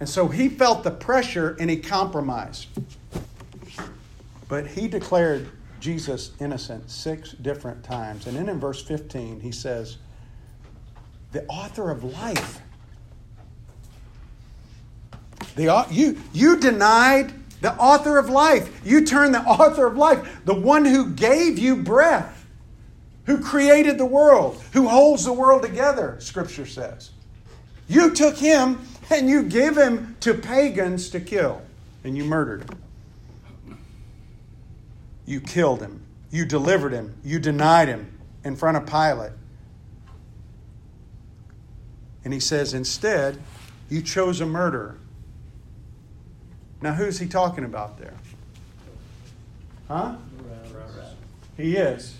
And 0.00 0.08
so 0.08 0.28
he 0.28 0.48
felt 0.48 0.84
the 0.84 0.90
pressure 0.90 1.56
and 1.60 1.70
he 1.70 1.76
compromised. 1.76 2.68
But 4.48 4.66
he 4.66 4.88
declared 4.88 5.48
Jesus 5.80 6.32
innocent 6.40 6.90
six 6.90 7.32
different 7.32 7.82
times. 7.84 8.26
And 8.26 8.36
then 8.36 8.48
in 8.48 8.58
verse 8.58 8.82
15, 8.82 9.40
he 9.40 9.52
says, 9.52 9.98
The 11.32 11.44
author 11.46 11.90
of 11.90 12.04
life. 12.04 12.60
The, 15.56 15.86
you, 15.90 16.18
you 16.32 16.58
denied 16.58 17.32
the 17.64 17.72
author 17.76 18.18
of 18.18 18.28
life. 18.28 18.82
You 18.84 19.06
turn 19.06 19.32
the 19.32 19.40
author 19.46 19.86
of 19.86 19.96
life, 19.96 20.44
the 20.44 20.54
one 20.54 20.84
who 20.84 21.10
gave 21.10 21.58
you 21.58 21.76
breath, 21.76 22.46
who 23.24 23.42
created 23.42 23.96
the 23.96 24.04
world, 24.04 24.62
who 24.74 24.86
holds 24.86 25.24
the 25.24 25.32
world 25.32 25.62
together, 25.62 26.16
Scripture 26.20 26.66
says. 26.66 27.10
You 27.88 28.14
took 28.14 28.36
him 28.36 28.86
and 29.10 29.30
you 29.30 29.44
gave 29.44 29.78
him 29.78 30.14
to 30.20 30.34
pagans 30.34 31.08
to 31.10 31.20
kill, 31.20 31.62
and 32.04 32.18
you 32.18 32.24
murdered 32.24 32.68
him. 32.68 33.78
You 35.24 35.40
killed 35.40 35.80
him. 35.80 36.02
You 36.30 36.44
delivered 36.44 36.92
him. 36.92 37.14
You 37.24 37.38
denied 37.38 37.88
him 37.88 38.12
in 38.44 38.56
front 38.56 38.76
of 38.76 38.84
Pilate. 38.84 39.32
And 42.24 42.32
he 42.34 42.40
says, 42.40 42.74
instead, 42.74 43.38
you 43.88 44.02
chose 44.02 44.42
a 44.42 44.46
murderer 44.46 44.98
now, 46.84 46.92
who's 46.92 47.18
he 47.18 47.26
talking 47.26 47.64
about 47.64 47.98
there? 47.98 48.12
Huh? 49.88 50.16
He 51.56 51.76
is. 51.76 52.14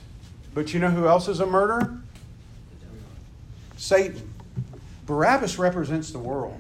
But 0.55 0.72
you 0.72 0.81
know 0.81 0.88
who 0.88 1.07
else 1.07 1.29
is 1.29 1.40
a 1.40 1.46
murderer? 1.46 2.00
Satan. 3.77 4.33
Barabbas 5.05 5.59
represents 5.59 6.12
the 6.12 6.18
world, 6.18 6.59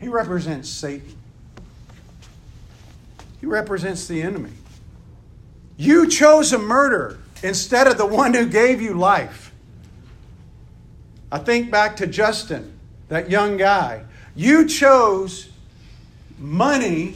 he 0.00 0.08
represents 0.08 0.68
Satan, 0.68 1.14
he 3.40 3.46
represents 3.46 4.08
the 4.08 4.20
enemy. 4.20 4.50
You 5.76 6.08
chose 6.08 6.52
a 6.52 6.58
murderer 6.58 7.20
instead 7.44 7.86
of 7.86 7.98
the 7.98 8.06
one 8.06 8.34
who 8.34 8.46
gave 8.46 8.82
you 8.82 8.94
life. 8.94 9.52
I 11.30 11.38
think 11.38 11.70
back 11.70 11.94
to 11.98 12.08
Justin, 12.08 12.72
that 13.08 13.30
young 13.30 13.56
guy. 13.56 14.02
You 14.34 14.66
chose 14.66 15.51
money 16.42 17.14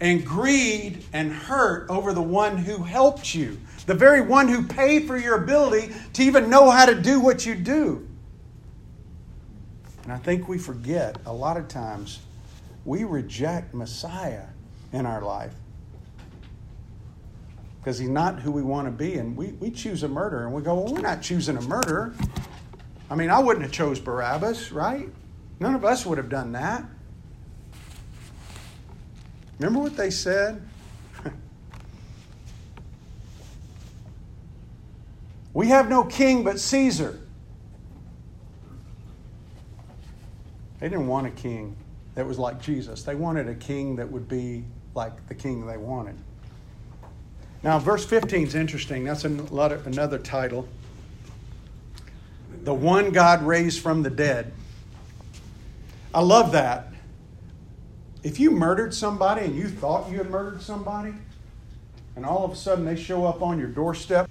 and 0.00 0.26
greed 0.26 1.04
and 1.12 1.32
hurt 1.32 1.88
over 1.88 2.12
the 2.12 2.22
one 2.22 2.56
who 2.56 2.82
helped 2.82 3.34
you, 3.34 3.60
the 3.86 3.94
very 3.94 4.20
one 4.20 4.48
who 4.48 4.64
paid 4.64 5.06
for 5.06 5.16
your 5.16 5.36
ability 5.36 5.94
to 6.14 6.22
even 6.22 6.50
know 6.50 6.70
how 6.70 6.86
to 6.86 7.00
do 7.00 7.20
what 7.20 7.46
you 7.46 7.54
do. 7.54 8.08
And 10.02 10.12
I 10.12 10.18
think 10.18 10.48
we 10.48 10.58
forget 10.58 11.18
a 11.26 11.32
lot 11.32 11.56
of 11.56 11.68
times 11.68 12.20
we 12.84 13.04
reject 13.04 13.74
Messiah 13.74 14.46
in 14.92 15.06
our 15.06 15.22
life 15.22 15.54
because 17.78 17.98
he's 17.98 18.08
not 18.08 18.40
who 18.40 18.50
we 18.50 18.62
want 18.62 18.86
to 18.86 18.90
be. 18.90 19.14
And 19.14 19.36
we, 19.36 19.48
we 19.52 19.70
choose 19.70 20.02
a 20.02 20.08
murderer 20.08 20.46
and 20.46 20.52
we 20.52 20.62
go, 20.62 20.74
well, 20.74 20.92
we're 20.92 21.00
not 21.00 21.22
choosing 21.22 21.56
a 21.56 21.62
murderer. 21.62 22.14
I 23.10 23.14
mean, 23.14 23.30
I 23.30 23.38
wouldn't 23.38 23.64
have 23.64 23.72
chose 23.72 24.00
Barabbas, 24.00 24.72
right? 24.72 25.08
None 25.60 25.74
of 25.74 25.84
us 25.84 26.06
would 26.06 26.18
have 26.18 26.28
done 26.28 26.52
that. 26.52 26.84
Remember 29.62 29.78
what 29.84 29.96
they 29.96 30.10
said? 30.10 30.60
we 35.54 35.68
have 35.68 35.88
no 35.88 36.02
king 36.02 36.42
but 36.42 36.58
Caesar. 36.58 37.20
They 40.80 40.88
didn't 40.88 41.06
want 41.06 41.28
a 41.28 41.30
king 41.30 41.76
that 42.16 42.26
was 42.26 42.40
like 42.40 42.60
Jesus. 42.60 43.04
They 43.04 43.14
wanted 43.14 43.48
a 43.48 43.54
king 43.54 43.94
that 43.96 44.10
would 44.10 44.26
be 44.26 44.64
like 44.96 45.28
the 45.28 45.34
king 45.36 45.64
they 45.64 45.76
wanted. 45.76 46.16
Now, 47.62 47.78
verse 47.78 48.04
15 48.04 48.48
is 48.48 48.56
interesting. 48.56 49.04
That's 49.04 49.24
another 49.24 50.18
title. 50.18 50.66
The 52.64 52.74
one 52.74 53.12
God 53.12 53.44
raised 53.44 53.80
from 53.80 54.02
the 54.02 54.10
dead. 54.10 54.52
I 56.12 56.20
love 56.20 56.50
that 56.50 56.91
if 58.22 58.38
you 58.38 58.50
murdered 58.50 58.94
somebody 58.94 59.44
and 59.44 59.56
you 59.56 59.68
thought 59.68 60.10
you 60.10 60.18
had 60.18 60.30
murdered 60.30 60.62
somebody, 60.62 61.14
and 62.14 62.24
all 62.24 62.44
of 62.44 62.52
a 62.52 62.56
sudden 62.56 62.84
they 62.84 62.96
show 62.96 63.24
up 63.26 63.42
on 63.42 63.58
your 63.58 63.68
doorstep, 63.68 64.28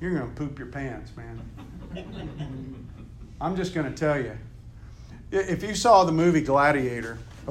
you're 0.00 0.12
going 0.12 0.28
to 0.28 0.34
poop 0.34 0.58
your 0.58 0.68
pants, 0.68 1.12
man. 1.16 1.40
I'm 3.40 3.56
just 3.56 3.74
going 3.74 3.92
to 3.92 3.96
tell 3.96 4.20
you. 4.20 4.36
If 5.30 5.62
you 5.62 5.74
saw 5.74 6.04
the 6.04 6.12
movie 6.12 6.42
Gladiator, 6.42 7.18
I 7.48 7.50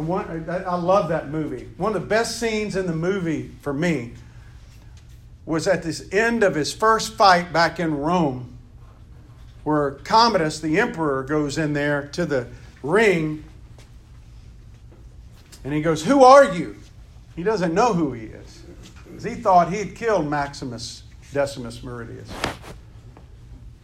love 0.76 1.10
that 1.10 1.30
movie. 1.30 1.70
One 1.78 1.96
of 1.96 2.02
the 2.02 2.08
best 2.08 2.39
scenes 2.39 2.76
in 2.76 2.88
the 2.88 2.96
movie 2.96 3.52
for 3.62 3.74
me 3.74 4.13
was 5.46 5.67
at 5.67 5.82
this 5.82 6.08
end 6.12 6.44
of 6.44 6.56
his 6.56 6.72
first 6.72 7.15
fight 7.15 7.52
back 7.52 7.80
in 7.80 7.98
Rome, 7.98 8.58
where 9.63 9.91
Commodus, 9.91 10.60
the 10.60 10.80
emperor, 10.80 11.24
goes 11.24 11.58
in 11.58 11.74
there 11.74 12.08
to 12.10 12.26
the 12.26 12.48
ring 12.84 13.44
and 15.63 15.74
he 15.74 15.82
goes, 15.82 16.04
Who 16.04 16.24
are 16.24 16.54
you? 16.54 16.76
He 17.36 17.43
doesn't 17.43 17.74
know 17.74 17.93
who 17.93 18.13
he 18.13 18.26
is. 18.26 18.63
Because 19.06 19.24
he 19.24 19.36
thought 19.36 19.71
he'd 19.71 19.95
killed 19.95 20.28
Maximus 20.28 21.04
Decimus 21.34 21.80
Meridius. 21.80 22.30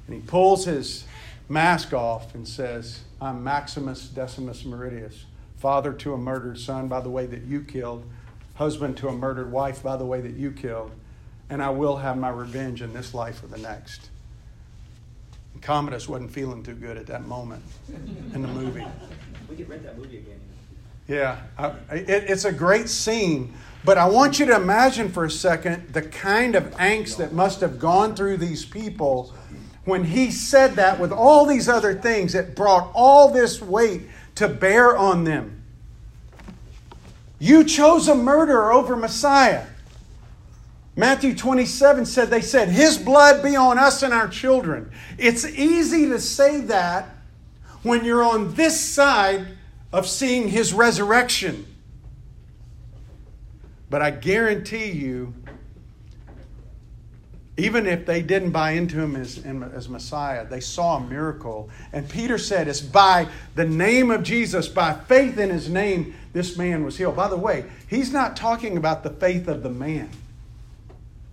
And 0.07 0.15
he 0.15 0.21
pulls 0.21 0.65
his 0.65 1.05
mask 1.49 1.93
off 1.93 2.35
and 2.35 2.47
says, 2.47 3.01
I'm 3.21 3.43
Maximus 3.43 4.07
Decimus 4.09 4.63
Meridius, 4.63 5.23
father 5.57 5.93
to 5.93 6.13
a 6.13 6.17
murdered 6.17 6.59
son 6.59 6.87
by 6.87 7.01
the 7.01 7.09
way 7.09 7.25
that 7.25 7.43
you 7.43 7.61
killed, 7.61 8.05
husband 8.55 8.97
to 8.97 9.07
a 9.07 9.13
murdered 9.13 9.51
wife 9.51 9.81
by 9.81 9.97
the 9.97 10.05
way 10.05 10.21
that 10.21 10.33
you 10.33 10.51
killed, 10.51 10.91
and 11.49 11.61
I 11.61 11.69
will 11.69 11.97
have 11.97 12.17
my 12.17 12.29
revenge 12.29 12.81
in 12.81 12.93
this 12.93 13.13
life 13.13 13.43
or 13.43 13.47
the 13.47 13.57
next. 13.57 14.09
And 15.53 15.61
Commodus 15.61 16.07
wasn't 16.07 16.31
feeling 16.31 16.63
too 16.63 16.75
good 16.75 16.97
at 16.97 17.07
that 17.07 17.25
moment 17.25 17.63
in 18.33 18.41
the 18.41 18.47
movie. 18.47 18.85
We 19.49 19.55
could 19.55 19.69
rent 19.69 19.83
that 19.83 19.97
movie 19.97 20.17
again. 20.17 20.39
Yeah, 21.07 21.39
I, 21.57 21.67
it, 21.91 22.29
it's 22.29 22.45
a 22.45 22.51
great 22.51 22.89
scene. 22.89 23.53
But 23.85 23.97
I 23.97 24.07
want 24.07 24.39
you 24.39 24.45
to 24.47 24.55
imagine 24.55 25.09
for 25.09 25.23
a 25.23 25.31
second 25.31 25.93
the 25.93 26.01
kind 26.01 26.55
of 26.55 26.65
angst 26.71 27.17
that 27.17 27.31
must 27.31 27.61
have 27.61 27.79
gone 27.79 28.15
through 28.15 28.37
these 28.37 28.65
people 28.65 29.33
when 29.85 30.03
he 30.03 30.31
said 30.31 30.75
that 30.75 30.99
with 30.99 31.13
all 31.13 31.45
these 31.45 31.69
other 31.69 31.93
things. 31.93 32.35
It 32.35 32.55
brought 32.55 32.91
all 32.93 33.31
this 33.31 33.61
weight 33.61 34.01
to 34.35 34.49
bear 34.49 34.97
on 34.97 35.23
them. 35.23 35.63
You 37.39 37.63
chose 37.63 38.09
a 38.09 38.15
murderer 38.15 38.73
over 38.73 38.97
Messiah. 38.97 39.65
Matthew 40.97 41.35
27 41.35 42.05
said, 42.05 42.29
They 42.29 42.41
said, 42.41 42.69
His 42.69 42.97
blood 42.97 43.41
be 43.41 43.55
on 43.55 43.77
us 43.77 44.03
and 44.03 44.13
our 44.13 44.27
children. 44.27 44.91
It's 45.17 45.45
easy 45.45 46.09
to 46.09 46.19
say 46.19 46.61
that 46.61 47.07
when 47.83 48.03
you're 48.03 48.23
on 48.23 48.55
this 48.55 48.77
side 48.77 49.56
of 49.91 50.07
seeing 50.07 50.49
his 50.49 50.73
resurrection. 50.73 51.65
But 53.89 54.01
I 54.01 54.11
guarantee 54.11 54.91
you, 54.91 55.33
even 57.55 57.87
if 57.87 58.05
they 58.05 58.21
didn't 58.21 58.51
buy 58.51 58.71
into 58.71 58.99
him 58.99 59.15
as, 59.15 59.43
as 59.73 59.89
Messiah, 59.89 60.45
they 60.45 60.59
saw 60.59 60.97
a 60.97 60.99
miracle. 60.99 61.69
And 61.91 62.07
Peter 62.07 62.37
said, 62.37 62.67
It's 62.67 62.81
by 62.81 63.27
the 63.55 63.65
name 63.65 64.11
of 64.11 64.23
Jesus, 64.23 64.67
by 64.67 64.93
faith 64.93 65.39
in 65.39 65.49
his 65.49 65.69
name, 65.69 66.13
this 66.33 66.57
man 66.57 66.83
was 66.83 66.97
healed. 66.97 67.15
By 67.15 67.29
the 67.29 67.37
way, 67.37 67.65
he's 67.87 68.11
not 68.11 68.35
talking 68.35 68.77
about 68.77 69.03
the 69.03 69.09
faith 69.09 69.47
of 69.47 69.63
the 69.63 69.69
man, 69.69 70.09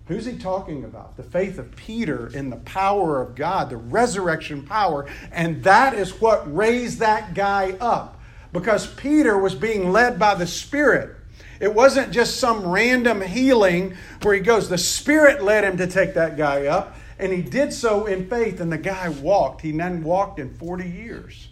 Who's 0.07 0.25
he 0.25 0.37
talking 0.37 0.83
about? 0.83 1.17
The 1.17 1.23
faith 1.23 1.57
of 1.57 1.75
Peter 1.75 2.27
in 2.27 2.51
the 2.51 2.57
power 2.57 3.21
of 3.21 3.33
God, 3.33 3.71
the 3.71 3.77
resurrection 3.77 4.63
power. 4.63 5.07
And 5.31 5.63
that 5.63 5.95
is 5.95 6.21
what 6.21 6.53
raised 6.55 6.99
that 6.99 7.33
guy 7.33 7.71
up 7.81 8.14
because 8.55 8.87
Peter 8.87 9.37
was 9.37 9.53
being 9.53 9.91
led 9.91 10.17
by 10.17 10.33
the 10.33 10.47
Spirit. 10.47 11.15
It 11.59 11.73
wasn't 11.73 12.11
just 12.11 12.37
some 12.39 12.65
random 12.65 13.21
healing 13.21 13.95
where 14.23 14.33
he 14.33 14.39
goes, 14.39 14.69
the 14.69 14.77
Spirit 14.77 15.43
led 15.43 15.63
him 15.63 15.77
to 15.77 15.87
take 15.87 16.13
that 16.13 16.37
guy 16.37 16.67
up. 16.67 16.95
And 17.19 17.31
he 17.31 17.41
did 17.41 17.71
so 17.71 18.05
in 18.05 18.29
faith, 18.29 18.59
and 18.59 18.71
the 18.71 18.77
guy 18.77 19.09
walked. 19.09 19.61
He 19.61 19.71
then 19.71 20.03
walked 20.03 20.39
in 20.39 20.53
40 20.55 20.89
years. 20.89 21.49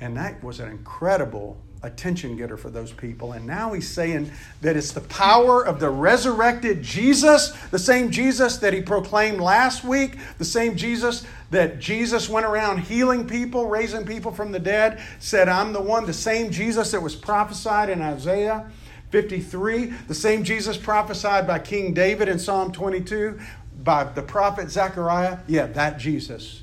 And 0.00 0.16
that 0.16 0.42
was 0.44 0.60
an 0.60 0.68
incredible 0.68 1.56
attention 1.82 2.36
getter 2.36 2.56
for 2.56 2.70
those 2.70 2.92
people. 2.92 3.32
And 3.32 3.46
now 3.46 3.72
he's 3.72 3.88
saying 3.88 4.30
that 4.60 4.76
it's 4.76 4.92
the 4.92 5.00
power 5.02 5.64
of 5.66 5.80
the 5.80 5.90
resurrected 5.90 6.82
Jesus, 6.82 7.50
the 7.70 7.78
same 7.78 8.10
Jesus 8.10 8.58
that 8.58 8.72
he 8.72 8.80
proclaimed 8.80 9.40
last 9.40 9.82
week, 9.82 10.16
the 10.38 10.44
same 10.44 10.76
Jesus 10.76 11.26
that 11.50 11.80
Jesus 11.80 12.28
went 12.28 12.46
around 12.46 12.78
healing 12.78 13.26
people, 13.26 13.66
raising 13.66 14.06
people 14.06 14.32
from 14.32 14.52
the 14.52 14.58
dead, 14.58 15.02
said, 15.18 15.48
I'm 15.48 15.72
the 15.72 15.80
one, 15.80 16.06
the 16.06 16.12
same 16.12 16.50
Jesus 16.50 16.92
that 16.92 17.02
was 17.02 17.16
prophesied 17.16 17.90
in 17.90 18.00
Isaiah. 18.00 18.70
53, 19.10 19.86
the 20.08 20.14
same 20.14 20.42
Jesus 20.42 20.78
prophesied 20.78 21.46
by 21.46 21.58
King 21.58 21.92
David 21.92 22.28
in 22.28 22.38
Psalm 22.38 22.72
22, 22.72 23.38
by 23.82 24.04
the 24.04 24.22
prophet 24.22 24.70
Zechariah. 24.70 25.38
Yeah, 25.46 25.66
that 25.66 25.98
Jesus. 25.98 26.62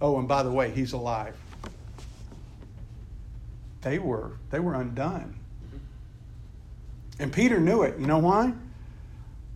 Oh, 0.00 0.18
and 0.18 0.26
by 0.26 0.42
the 0.42 0.50
way, 0.50 0.70
he's 0.70 0.94
alive 0.94 1.36
they 3.82 3.98
were 3.98 4.32
they 4.50 4.60
were 4.60 4.74
undone. 4.74 5.38
And 7.18 7.32
Peter 7.32 7.60
knew 7.60 7.82
it. 7.82 7.98
You 7.98 8.06
know 8.06 8.18
why? 8.18 8.52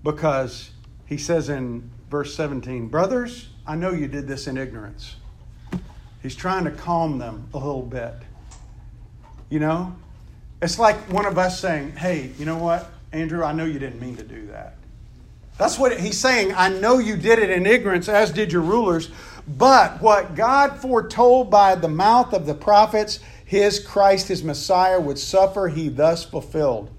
Because 0.03 0.71
he 1.07 1.17
says 1.17 1.49
in 1.49 1.91
verse 2.11 2.35
17, 2.35 2.89
Brothers, 2.89 3.49
I 3.67 3.75
know 3.75 3.91
you 3.91 4.07
did 4.07 4.29
this 4.29 4.47
in 4.47 4.57
ignorance. 4.57 5.17
He's 6.23 6.37
trying 6.37 6.65
to 6.65 6.71
calm 6.71 7.19
them 7.19 7.49
a 7.55 7.59
little 7.59 7.83
bit. 7.83 8.15
You 9.49 9.61
know? 9.61 9.97
It's 10.63 10.79
like 10.79 10.97
one 11.11 11.27
of 11.27 11.39
us 11.39 11.61
saying, 11.61 11.97
Hey, 11.97 12.31
you 12.39 12.45
know 12.45 12.59
what, 12.59 12.91
Andrew, 13.13 13.43
I 13.43 13.53
know 13.53 13.65
you 13.65 13.79
didn't 13.79 14.01
mean 14.01 14.17
to 14.17 14.25
do 14.25 14.47
that. 14.49 14.77
That's 15.59 15.79
what 15.79 15.99
he's 15.99 16.19
saying. 16.19 16.53
I 16.55 16.69
know 16.69 16.99
you 16.99 17.17
did 17.17 17.39
it 17.39 17.51
in 17.51 17.65
ignorance, 17.67 18.09
as 18.09 18.31
did 18.31 18.53
your 18.53 18.63
rulers. 18.63 19.11
But 19.49 20.03
what 20.03 20.35
God 20.35 20.79
foretold 20.79 21.51
by 21.51 21.77
the 21.77 21.89
mouth 21.89 22.33
of 22.35 22.47
the 22.47 22.55
prophets, 22.55 23.21
his 23.47 23.79
Christ, 23.79 24.27
his 24.27 24.43
Messiah, 24.43 25.01
would 25.01 25.21
suffer, 25.21 25.69
he 25.69 25.89
thus 25.89 26.25
fulfilled. 26.25 26.91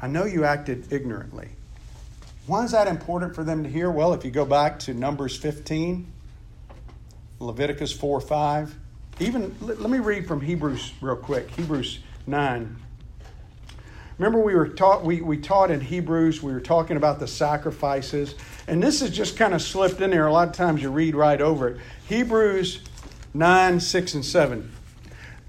I 0.00 0.06
know 0.06 0.26
you 0.26 0.44
acted 0.44 0.92
ignorantly. 0.92 1.48
Why 2.46 2.62
is 2.62 2.72
that 2.72 2.86
important 2.86 3.34
for 3.34 3.42
them 3.42 3.64
to 3.64 3.70
hear? 3.70 3.90
Well, 3.90 4.12
if 4.12 4.26
you 4.26 4.30
go 4.30 4.44
back 4.44 4.78
to 4.80 4.92
Numbers 4.92 5.34
15, 5.36 6.06
Leviticus 7.40 7.90
4 7.90 8.20
5, 8.20 8.76
even 9.20 9.56
let, 9.62 9.80
let 9.80 9.90
me 9.90 9.98
read 9.98 10.28
from 10.28 10.42
Hebrews 10.42 10.92
real 11.00 11.16
quick. 11.16 11.50
Hebrews 11.52 12.00
9. 12.26 12.76
Remember, 14.18 14.40
we 14.40 14.54
were 14.54 14.68
taught 14.68 15.04
we, 15.04 15.22
we 15.22 15.38
taught 15.38 15.70
in 15.70 15.80
Hebrews, 15.80 16.42
we 16.42 16.52
were 16.52 16.60
talking 16.60 16.98
about 16.98 17.18
the 17.18 17.26
sacrifices, 17.26 18.34
and 18.66 18.82
this 18.82 19.00
is 19.00 19.10
just 19.10 19.38
kind 19.38 19.54
of 19.54 19.62
slipped 19.62 20.02
in 20.02 20.10
there. 20.10 20.26
A 20.26 20.32
lot 20.32 20.48
of 20.48 20.54
times 20.54 20.82
you 20.82 20.90
read 20.90 21.14
right 21.14 21.40
over 21.40 21.68
it. 21.68 21.80
Hebrews 22.08 22.80
9, 23.34 23.80
6, 23.80 24.14
and 24.14 24.24
7. 24.24 24.72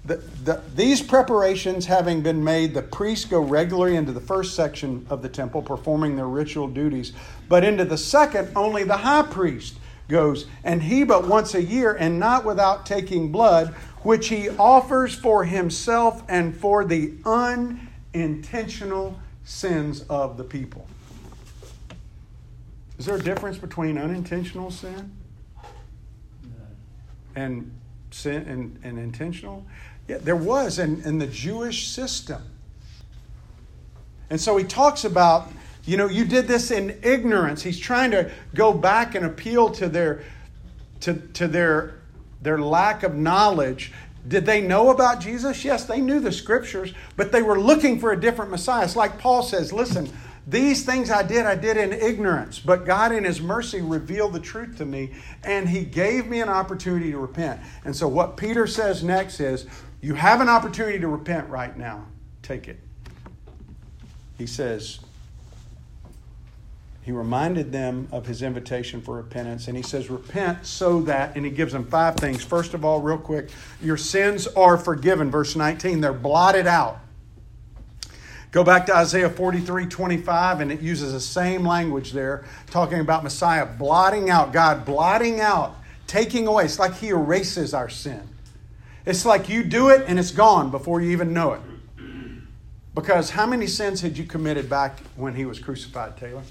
The, 0.06 0.16
the, 0.44 0.62
these 0.76 1.02
preparations 1.02 1.86
having 1.86 2.22
been 2.22 2.44
made, 2.44 2.74
the 2.74 2.82
priests 2.82 3.26
go 3.26 3.42
regularly 3.42 3.96
into 3.96 4.12
the 4.12 4.22
first 4.22 4.56
section 4.56 5.06
of 5.10 5.22
the 5.22 5.30
temple, 5.30 5.62
performing 5.62 6.16
their 6.16 6.28
ritual 6.28 6.68
duties. 6.68 7.14
But 7.48 7.64
into 7.64 7.86
the 7.86 7.98
second, 7.98 8.50
only 8.56 8.84
the 8.84 8.98
high 8.98 9.24
priest 9.24 9.76
goes, 10.08 10.48
and 10.64 10.82
he 10.82 11.04
but 11.04 11.28
once 11.28 11.54
a 11.54 11.62
year, 11.62 11.94
and 11.94 12.20
not 12.20 12.44
without 12.44 12.86
taking 12.86 13.32
blood, 13.32 13.70
which 14.02 14.30
he 14.30 14.50
offers 14.50 15.14
for 15.14 15.44
himself 15.44 16.24
and 16.28 16.56
for 16.56 16.86
the 16.86 17.14
unintentional 17.26 19.20
sins 19.44 20.02
of 20.10 20.38
the 20.38 20.44
people. 20.44 20.88
Is 22.98 23.06
there 23.06 23.16
a 23.16 23.22
difference 23.22 23.58
between 23.58 23.98
unintentional 23.98 24.72
sin 24.72 25.12
and 27.36 27.72
sin 28.12 28.48
and, 28.48 28.80
and 28.84 29.00
intentional? 29.00 29.66
Yeah, 30.08 30.18
there 30.18 30.36
was 30.36 30.80
in, 30.80 31.02
in 31.04 31.20
the 31.20 31.28
Jewish 31.28 31.88
system. 31.88 32.42
And 34.30 34.40
so 34.40 34.58
he 34.58 34.64
talks 34.64 35.06
about, 35.06 35.52
you 35.86 35.98
know, 35.98 36.08
you 36.08 36.26
did 36.26 36.48
this 36.48 36.72
in 36.72 37.00
ignorance. 37.04 37.64
He's 37.64 37.80
trying 37.80 38.12
to 38.12 38.32
go 38.54 38.74
back 38.74 39.16
and 39.16 39.26
appeal 39.26 39.70
to 39.72 39.88
their 39.88 40.24
to, 41.02 41.14
to 41.14 41.48
their 41.48 41.96
their 42.42 42.60
lack 42.60 43.04
of 43.04 43.16
knowledge. 43.16 43.92
Did 44.28 44.46
they 44.46 44.62
know 44.62 44.90
about 44.90 45.22
Jesus? 45.22 45.64
Yes, 45.64 45.86
they 45.86 46.02
knew 46.02 46.20
the 46.20 46.32
scriptures, 46.32 46.94
but 47.16 47.32
they 47.32 47.42
were 47.42 47.60
looking 47.60 48.00
for 48.00 48.12
a 48.12 48.20
different 48.20 48.52
Messiah. 48.52 48.84
It's 48.84 48.96
like 48.96 49.18
Paul 49.18 49.44
says, 49.44 49.74
listen, 49.74 50.10
these 50.48 50.84
things 50.86 51.12
I 51.12 51.24
did, 51.24 51.46
I 51.46 51.56
did 51.56 51.78
in 51.78 51.94
ignorance, 51.94 52.60
but 52.60 52.86
God 52.86 53.12
in 53.12 53.24
His 53.24 53.42
mercy 53.42 53.82
revealed 53.82 54.34
the 54.34 54.40
truth 54.40 54.78
to 54.78 54.86
me, 54.86 55.12
and 55.44 55.70
He 55.70 55.84
gave 55.84 56.28
me 56.28 56.42
an 56.42 56.50
opportunity 56.50 57.12
to 57.12 57.20
repent. 57.20 57.62
And 57.86 57.96
so, 57.96 58.08
what 58.08 58.38
Peter 58.38 58.66
says 58.66 59.04
next 59.04 59.40
is, 59.40 59.68
You 60.02 60.16
have 60.16 60.42
an 60.42 60.50
opportunity 60.50 61.00
to 61.00 61.08
repent 61.08 61.50
right 61.50 61.76
now. 61.78 62.06
Take 62.42 62.68
it. 62.68 62.80
He 64.38 64.48
says, 64.48 65.00
He 67.04 67.12
reminded 67.12 67.72
them 67.72 68.08
of 68.12 68.26
His 68.26 68.42
invitation 68.42 69.02
for 69.02 69.18
repentance, 69.18 69.68
and 69.68 69.78
He 69.78 69.84
says, 69.84 70.10
Repent 70.10 70.66
so 70.66 71.02
that, 71.02 71.36
and 71.36 71.46
He 71.46 71.52
gives 71.52 71.74
them 71.74 71.86
five 71.86 72.16
things. 72.16 72.44
First 72.44 72.74
of 72.74 72.84
all, 72.84 73.02
real 73.02 73.20
quick, 73.20 73.50
your 73.82 73.98
sins 73.98 74.48
are 74.48 74.78
forgiven. 74.78 75.30
Verse 75.30 75.56
19, 75.56 76.02
they're 76.02 76.14
blotted 76.14 76.66
out. 76.66 77.02
Go 78.52 78.64
back 78.64 78.88
to 78.88 78.96
Isaiah 78.96 79.30
43 79.30 79.86
25, 79.86 80.62
and 80.62 80.72
it 80.72 80.82
uses 80.82 81.14
the 81.14 81.20
same 81.20 81.66
language 81.66 82.14
there, 82.14 82.46
talking 82.68 83.00
about 83.00 83.24
Messiah 83.24 83.66
blotting 83.66 84.30
out, 84.30 84.52
God 84.52 84.86
blotting 84.86 85.40
out, 85.40 85.76
taking 86.08 86.48
away. 86.48 86.66
It's 86.66 86.80
like 86.80 86.96
He 86.96 87.10
erases 87.10 87.74
our 87.74 87.90
sin. 87.90 88.28
It's 89.06 89.26
like 89.26 89.50
you 89.50 89.64
do 89.64 89.90
it 89.90 90.06
and 90.08 90.20
it's 90.20 90.32
gone 90.32 90.72
before 90.72 91.02
you 91.02 91.12
even 91.12 91.34
know 91.34 91.54
it. 91.54 91.62
Because 92.96 93.30
how 93.30 93.46
many 93.46 93.68
sins 93.68 94.02
had 94.02 94.18
you 94.18 94.26
committed 94.26 94.70
back 94.70 95.00
when 95.16 95.36
He 95.36 95.46
was 95.46 95.60
crucified, 95.60 96.18
Taylor? 96.18 96.44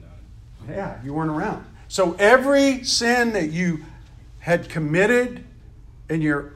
None. 0.00 0.76
Yeah, 0.76 0.98
you 1.04 1.12
weren't 1.12 1.30
around. 1.30 1.66
So 1.88 2.14
every 2.14 2.84
sin 2.84 3.32
that 3.32 3.50
you 3.50 3.84
had 4.38 4.68
committed 4.68 5.44
in 6.08 6.22
your 6.22 6.52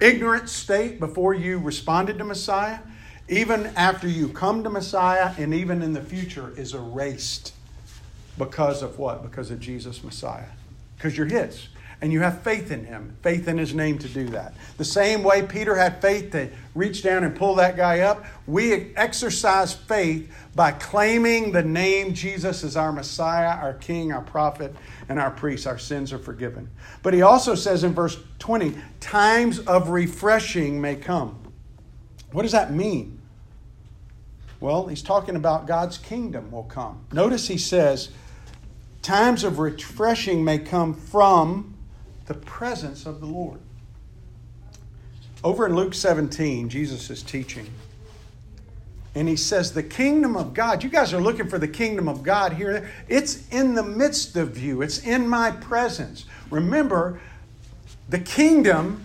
ignorant 0.00 0.48
state 0.48 1.00
before 1.00 1.34
you 1.34 1.58
responded 1.58 2.18
to 2.18 2.24
Messiah, 2.24 2.78
even 3.28 3.66
after 3.76 4.08
you 4.08 4.28
come 4.28 4.62
to 4.64 4.70
Messiah, 4.70 5.32
and 5.38 5.54
even 5.54 5.82
in 5.82 5.92
the 5.92 6.02
future, 6.02 6.52
is 6.56 6.74
erased 6.74 7.52
because 8.36 8.82
of 8.82 8.98
what? 8.98 9.22
Because 9.22 9.50
of 9.50 9.60
Jesus 9.60 10.04
Messiah. 10.04 10.48
Because 10.96 11.16
you're 11.16 11.26
His. 11.26 11.68
And 12.00 12.12
you 12.12 12.20
have 12.20 12.42
faith 12.42 12.70
in 12.70 12.84
Him, 12.84 13.16
faith 13.22 13.48
in 13.48 13.56
His 13.56 13.74
name 13.74 13.98
to 13.98 14.08
do 14.08 14.26
that. 14.28 14.54
The 14.76 14.84
same 14.84 15.22
way 15.22 15.42
Peter 15.42 15.74
had 15.74 16.00
faith 16.00 16.32
to 16.32 16.50
reach 16.74 17.02
down 17.02 17.24
and 17.24 17.34
pull 17.34 17.54
that 17.56 17.76
guy 17.76 18.00
up, 18.00 18.24
we 18.46 18.94
exercise 18.96 19.72
faith 19.72 20.32
by 20.54 20.72
claiming 20.72 21.52
the 21.52 21.62
name 21.62 22.14
Jesus 22.14 22.64
as 22.64 22.76
our 22.76 22.92
Messiah, 22.92 23.56
our 23.56 23.74
King, 23.74 24.12
our 24.12 24.22
prophet, 24.22 24.74
and 25.08 25.18
our 25.18 25.30
priest. 25.30 25.66
Our 25.66 25.78
sins 25.78 26.12
are 26.12 26.18
forgiven. 26.18 26.68
But 27.02 27.14
he 27.14 27.22
also 27.22 27.54
says 27.54 27.84
in 27.84 27.94
verse 27.94 28.18
20, 28.38 28.74
times 29.00 29.60
of 29.60 29.88
refreshing 29.88 30.80
may 30.80 30.96
come. 30.96 31.38
What 32.32 32.42
does 32.42 32.52
that 32.52 32.72
mean? 32.72 33.20
Well, 34.60 34.86
he's 34.86 35.02
talking 35.02 35.36
about 35.36 35.66
God's 35.66 35.98
kingdom 35.98 36.50
will 36.50 36.64
come. 36.64 37.04
Notice 37.12 37.48
he 37.48 37.58
says, 37.58 38.10
times 39.02 39.44
of 39.44 39.58
refreshing 39.58 40.42
may 40.42 40.58
come 40.58 40.94
from 40.94 41.73
the 42.26 42.34
presence 42.34 43.06
of 43.06 43.20
the 43.20 43.26
Lord. 43.26 43.60
Over 45.42 45.66
in 45.66 45.76
Luke 45.76 45.94
17, 45.94 46.68
Jesus 46.68 47.10
is 47.10 47.22
teaching. 47.22 47.66
And 49.14 49.28
he 49.28 49.36
says, 49.36 49.72
The 49.72 49.82
kingdom 49.82 50.36
of 50.36 50.54
God, 50.54 50.82
you 50.82 50.90
guys 50.90 51.12
are 51.12 51.20
looking 51.20 51.48
for 51.48 51.58
the 51.58 51.68
kingdom 51.68 52.08
of 52.08 52.22
God 52.22 52.54
here. 52.54 52.90
It's 53.08 53.48
in 53.50 53.74
the 53.74 53.82
midst 53.82 54.36
of 54.36 54.58
you, 54.58 54.82
it's 54.82 54.98
in 54.98 55.28
my 55.28 55.50
presence. 55.50 56.24
Remember, 56.50 57.20
the 58.08 58.18
kingdom 58.18 59.04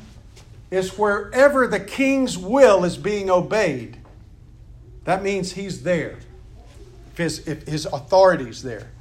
is 0.72 0.98
wherever 0.98 1.68
the 1.68 1.80
king's 1.80 2.38
will 2.38 2.84
is 2.84 2.98
being 2.98 3.30
obeyed. 3.30 3.98
That 5.06 5.24
means 5.24 5.54
he's 5.54 5.84
there, 5.84 6.20
his, 7.16 7.48
if 7.48 7.68
his 7.68 7.86
authority's 7.86 8.62
there. 8.62 8.92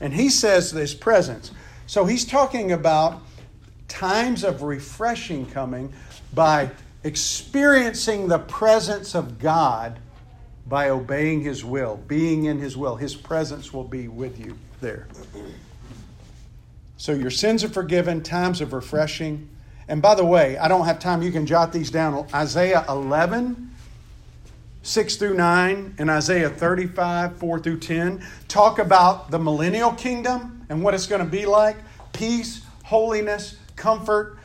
And 0.00 0.12
he 0.12 0.28
says 0.28 0.70
his 0.70 0.94
presence. 0.94 1.50
So 1.86 2.04
he's 2.04 2.24
talking 2.24 2.72
about 2.72 3.22
times 3.94 4.42
of 4.42 4.62
refreshing 4.62 5.46
coming 5.46 5.92
by 6.34 6.68
experiencing 7.04 8.26
the 8.26 8.40
presence 8.40 9.14
of 9.14 9.38
God 9.38 10.00
by 10.66 10.90
obeying 10.90 11.42
His 11.42 11.64
will, 11.64 12.02
being 12.08 12.46
in 12.46 12.58
His 12.58 12.76
will. 12.76 12.96
His 12.96 13.14
presence 13.14 13.72
will 13.72 13.84
be 13.84 14.08
with 14.08 14.44
you 14.44 14.58
there. 14.80 15.06
So 16.96 17.12
your 17.12 17.30
sins 17.30 17.62
are 17.62 17.68
forgiven, 17.68 18.20
times 18.22 18.60
of 18.60 18.72
refreshing. 18.72 19.48
And 19.86 20.02
by 20.02 20.16
the 20.16 20.24
way, 20.24 20.58
I 20.58 20.66
don't 20.66 20.86
have 20.86 20.98
time, 20.98 21.22
you 21.22 21.30
can 21.30 21.46
jot 21.46 21.72
these 21.72 21.90
down. 21.90 22.26
Isaiah 22.34 22.84
11, 22.88 23.70
6 24.82 25.16
through 25.16 25.34
9, 25.34 25.94
and 25.98 26.10
Isaiah 26.10 26.50
35, 26.50 27.36
4 27.36 27.58
through 27.60 27.78
10 27.78 28.26
talk 28.48 28.80
about 28.80 29.30
the 29.30 29.38
millennial 29.38 29.92
kingdom 29.92 30.66
and 30.68 30.82
what 30.82 30.94
it's 30.94 31.06
going 31.06 31.22
to 31.22 31.30
be 31.30 31.46
like 31.46 31.76
peace, 32.12 32.64
holiness, 32.84 33.56
comfort, 33.76 34.38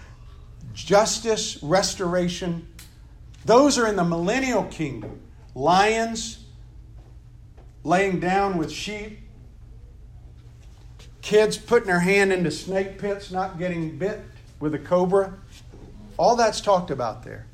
justice, 0.74 1.62
restoration. 1.62 2.68
Those 3.46 3.78
are 3.78 3.88
in 3.88 3.96
the 3.96 4.04
millennial 4.04 4.64
kingdom. 4.66 5.22
Lions 5.56 6.46
laying 7.84 8.20
down 8.20 8.58
with 8.58 8.72
sheep, 8.72 9.20
kids 11.22 11.58
putting 11.58 11.88
their 11.88 12.00
hand 12.00 12.32
into 12.32 12.52
snake 12.52 12.98
pits, 12.98 13.32
not 13.32 13.58
getting 13.58 13.98
bit 13.98 14.22
with 14.60 14.74
a 14.74 14.80
cobra. 14.80 15.34
All 16.18 16.36
that's 16.36 16.62
talked 16.62 16.92
about 16.92 17.24
there. 17.24 17.46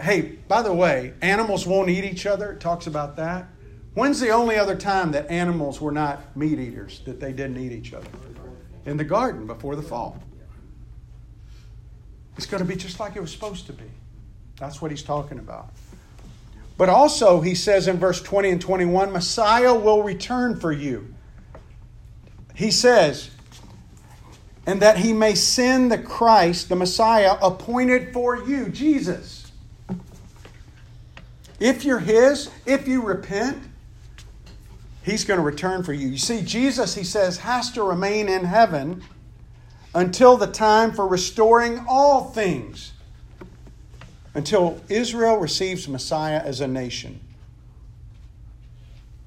Hey, 0.00 0.22
by 0.48 0.62
the 0.62 0.72
way, 0.72 1.14
animals 1.22 1.66
won't 1.66 1.88
eat 1.88 2.04
each 2.04 2.26
other. 2.26 2.52
It 2.52 2.60
talks 2.60 2.86
about 2.86 3.16
that. 3.16 3.46
When's 3.94 4.20
the 4.20 4.30
only 4.30 4.56
other 4.56 4.76
time 4.76 5.12
that 5.12 5.30
animals 5.30 5.80
were 5.80 5.92
not 5.92 6.36
meat 6.36 6.58
eaters, 6.58 7.00
that 7.06 7.18
they 7.18 7.32
didn't 7.32 7.56
eat 7.56 7.72
each 7.72 7.94
other? 7.94 8.08
In 8.84 8.98
the 8.98 9.04
garden 9.04 9.46
before 9.46 9.74
the 9.74 9.82
fall. 9.82 10.18
It's 12.36 12.46
going 12.46 12.62
to 12.62 12.68
be 12.68 12.76
just 12.76 13.00
like 13.00 13.16
it 13.16 13.20
was 13.20 13.32
supposed 13.32 13.66
to 13.66 13.72
be. 13.72 13.84
That's 14.58 14.80
what 14.80 14.90
he's 14.90 15.02
talking 15.02 15.38
about. 15.38 15.70
But 16.78 16.88
also, 16.88 17.40
he 17.40 17.54
says 17.54 17.88
in 17.88 17.98
verse 17.98 18.22
20 18.22 18.50
and 18.50 18.60
21 18.60 19.12
Messiah 19.12 19.74
will 19.74 20.02
return 20.02 20.60
for 20.60 20.72
you. 20.72 21.14
He 22.54 22.70
says, 22.70 23.30
and 24.66 24.82
that 24.82 24.98
he 24.98 25.12
may 25.12 25.34
send 25.34 25.92
the 25.92 25.98
Christ, 25.98 26.68
the 26.68 26.76
Messiah, 26.76 27.36
appointed 27.40 28.12
for 28.12 28.36
you, 28.44 28.68
Jesus. 28.68 29.52
If 31.58 31.84
you're 31.84 32.00
his, 32.00 32.50
if 32.66 32.86
you 32.86 33.02
repent, 33.02 33.62
he's 35.02 35.24
going 35.24 35.38
to 35.38 35.44
return 35.44 35.82
for 35.82 35.92
you. 35.92 36.08
You 36.08 36.18
see, 36.18 36.42
Jesus, 36.42 36.94
he 36.94 37.04
says, 37.04 37.38
has 37.38 37.70
to 37.72 37.82
remain 37.82 38.28
in 38.28 38.44
heaven 38.44 39.02
until 39.96 40.36
the 40.36 40.46
time 40.46 40.92
for 40.92 41.08
restoring 41.08 41.82
all 41.88 42.24
things, 42.24 42.92
until 44.34 44.78
Israel 44.90 45.38
receives 45.38 45.88
Messiah 45.88 46.38
as 46.38 46.60
a 46.60 46.68
nation. 46.68 47.18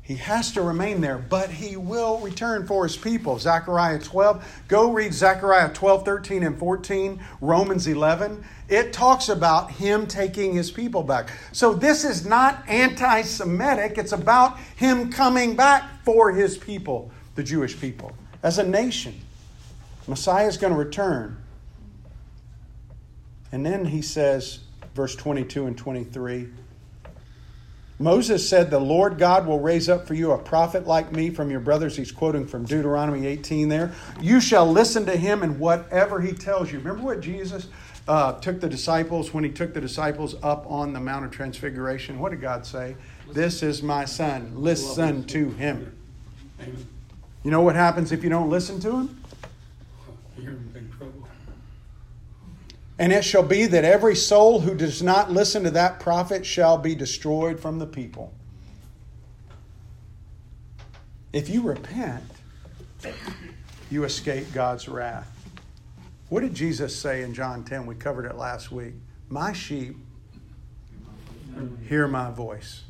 He 0.03 0.15
has 0.15 0.51
to 0.51 0.61
remain 0.61 1.01
there, 1.01 1.17
but 1.17 1.49
he 1.49 1.75
will 1.75 2.19
return 2.19 2.67
for 2.67 2.83
his 2.83 2.95
people. 2.95 3.39
Zechariah 3.39 3.97
12. 3.97 4.63
Go 4.67 4.91
read 4.91 5.11
Zechariah 5.11 5.73
12, 5.73 6.05
13, 6.05 6.43
and 6.43 6.57
14, 6.57 7.19
Romans 7.41 7.87
11. 7.87 8.43
It 8.69 8.93
talks 8.93 9.29
about 9.29 9.71
him 9.71 10.05
taking 10.05 10.53
his 10.53 10.69
people 10.69 11.01
back. 11.01 11.31
So 11.51 11.73
this 11.73 12.03
is 12.03 12.27
not 12.27 12.63
anti 12.67 13.23
Semitic, 13.23 13.97
it's 13.97 14.11
about 14.11 14.59
him 14.75 15.11
coming 15.11 15.55
back 15.55 16.03
for 16.05 16.31
his 16.31 16.59
people, 16.59 17.09
the 17.33 17.43
Jewish 17.43 17.79
people, 17.79 18.15
as 18.43 18.59
a 18.59 18.63
nation. 18.63 19.19
Messiah 20.09 20.47
is 20.47 20.57
going 20.57 20.73
to 20.73 20.79
return. 20.79 21.37
And 23.51 23.65
then 23.65 23.85
he 23.85 24.01
says, 24.01 24.59
verse 24.95 25.15
22 25.15 25.67
and 25.67 25.77
23. 25.77 26.49
Moses 27.99 28.47
said, 28.47 28.71
The 28.71 28.79
Lord 28.79 29.19
God 29.19 29.45
will 29.45 29.59
raise 29.59 29.87
up 29.87 30.07
for 30.07 30.13
you 30.13 30.31
a 30.31 30.37
prophet 30.37 30.87
like 30.87 31.11
me 31.11 31.29
from 31.29 31.51
your 31.51 31.59
brothers. 31.59 31.95
He's 31.95 32.11
quoting 32.11 32.47
from 32.47 32.65
Deuteronomy 32.65 33.27
18 33.27 33.69
there. 33.69 33.93
You 34.21 34.41
shall 34.41 34.65
listen 34.65 35.05
to 35.05 35.15
him 35.15 35.43
in 35.43 35.59
whatever 35.59 36.21
he 36.21 36.31
tells 36.31 36.71
you. 36.71 36.79
Remember 36.79 37.03
what 37.03 37.21
Jesus 37.21 37.67
uh, 38.07 38.33
took 38.39 38.61
the 38.61 38.69
disciples 38.69 39.33
when 39.33 39.43
he 39.43 39.51
took 39.51 39.73
the 39.73 39.81
disciples 39.81 40.35
up 40.41 40.65
on 40.71 40.93
the 40.93 40.99
Mount 40.99 41.25
of 41.25 41.31
Transfiguration? 41.31 42.19
What 42.19 42.31
did 42.31 42.41
God 42.41 42.65
say? 42.65 42.95
This 43.31 43.61
is 43.61 43.83
my 43.83 44.05
son. 44.05 44.53
Listen 44.55 45.23
to 45.25 45.49
him. 45.51 45.95
You 47.43 47.51
know 47.51 47.61
what 47.61 47.75
happens 47.75 48.11
if 48.11 48.23
you 48.23 48.29
don't 48.29 48.49
listen 48.49 48.79
to 48.79 48.91
him? 48.91 49.18
You're 50.41 50.51
in 50.51 50.69
big 50.73 50.97
trouble. 50.97 51.27
And 52.97 53.13
it 53.13 53.23
shall 53.23 53.43
be 53.43 53.65
that 53.65 53.85
every 53.85 54.15
soul 54.15 54.59
who 54.59 54.75
does 54.75 55.01
not 55.01 55.31
listen 55.31 55.63
to 55.63 55.71
that 55.71 55.99
prophet 55.99 56.45
shall 56.45 56.77
be 56.77 56.95
destroyed 56.95 57.59
from 57.59 57.79
the 57.79 57.87
people. 57.87 58.33
If 61.31 61.47
you 61.47 61.61
repent, 61.61 62.23
you 63.89 64.03
escape 64.03 64.51
God's 64.53 64.89
wrath. 64.89 65.31
What 66.29 66.41
did 66.41 66.53
Jesus 66.53 66.95
say 66.95 67.23
in 67.23 67.33
John 67.33 67.63
10? 67.63 67.85
We 67.85 67.95
covered 67.95 68.25
it 68.25 68.35
last 68.35 68.71
week. 68.71 68.93
My 69.29 69.53
sheep 69.53 69.95
hear 71.87 72.07
my 72.07 72.31
voice. 72.31 72.83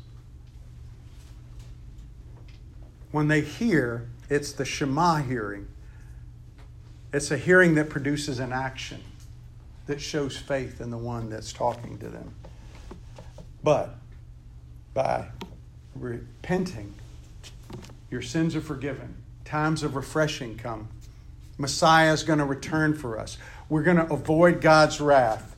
When 3.12 3.28
they 3.28 3.40
hear, 3.40 4.08
it's 4.28 4.52
the 4.52 4.64
Shema 4.64 5.16
hearing. 5.16 5.68
It's 7.12 7.30
a 7.30 7.36
hearing 7.36 7.74
that 7.74 7.90
produces 7.90 8.38
an 8.38 8.52
action 8.52 9.02
that 9.86 10.00
shows 10.00 10.36
faith 10.36 10.80
in 10.80 10.90
the 10.90 10.98
one 10.98 11.28
that's 11.28 11.52
talking 11.52 11.98
to 11.98 12.08
them. 12.08 12.34
But 13.62 13.96
by 14.94 15.26
repenting, 15.94 16.94
your 18.10 18.22
sins 18.22 18.54
are 18.54 18.60
forgiven. 18.60 19.16
Times 19.44 19.82
of 19.82 19.96
refreshing 19.96 20.56
come. 20.56 20.88
Messiah 21.58 22.12
is 22.12 22.22
going 22.22 22.38
to 22.38 22.44
return 22.44 22.94
for 22.94 23.18
us. 23.18 23.36
We're 23.68 23.82
going 23.82 23.96
to 23.96 24.12
avoid 24.12 24.60
God's 24.60 25.00
wrath. 25.00 25.56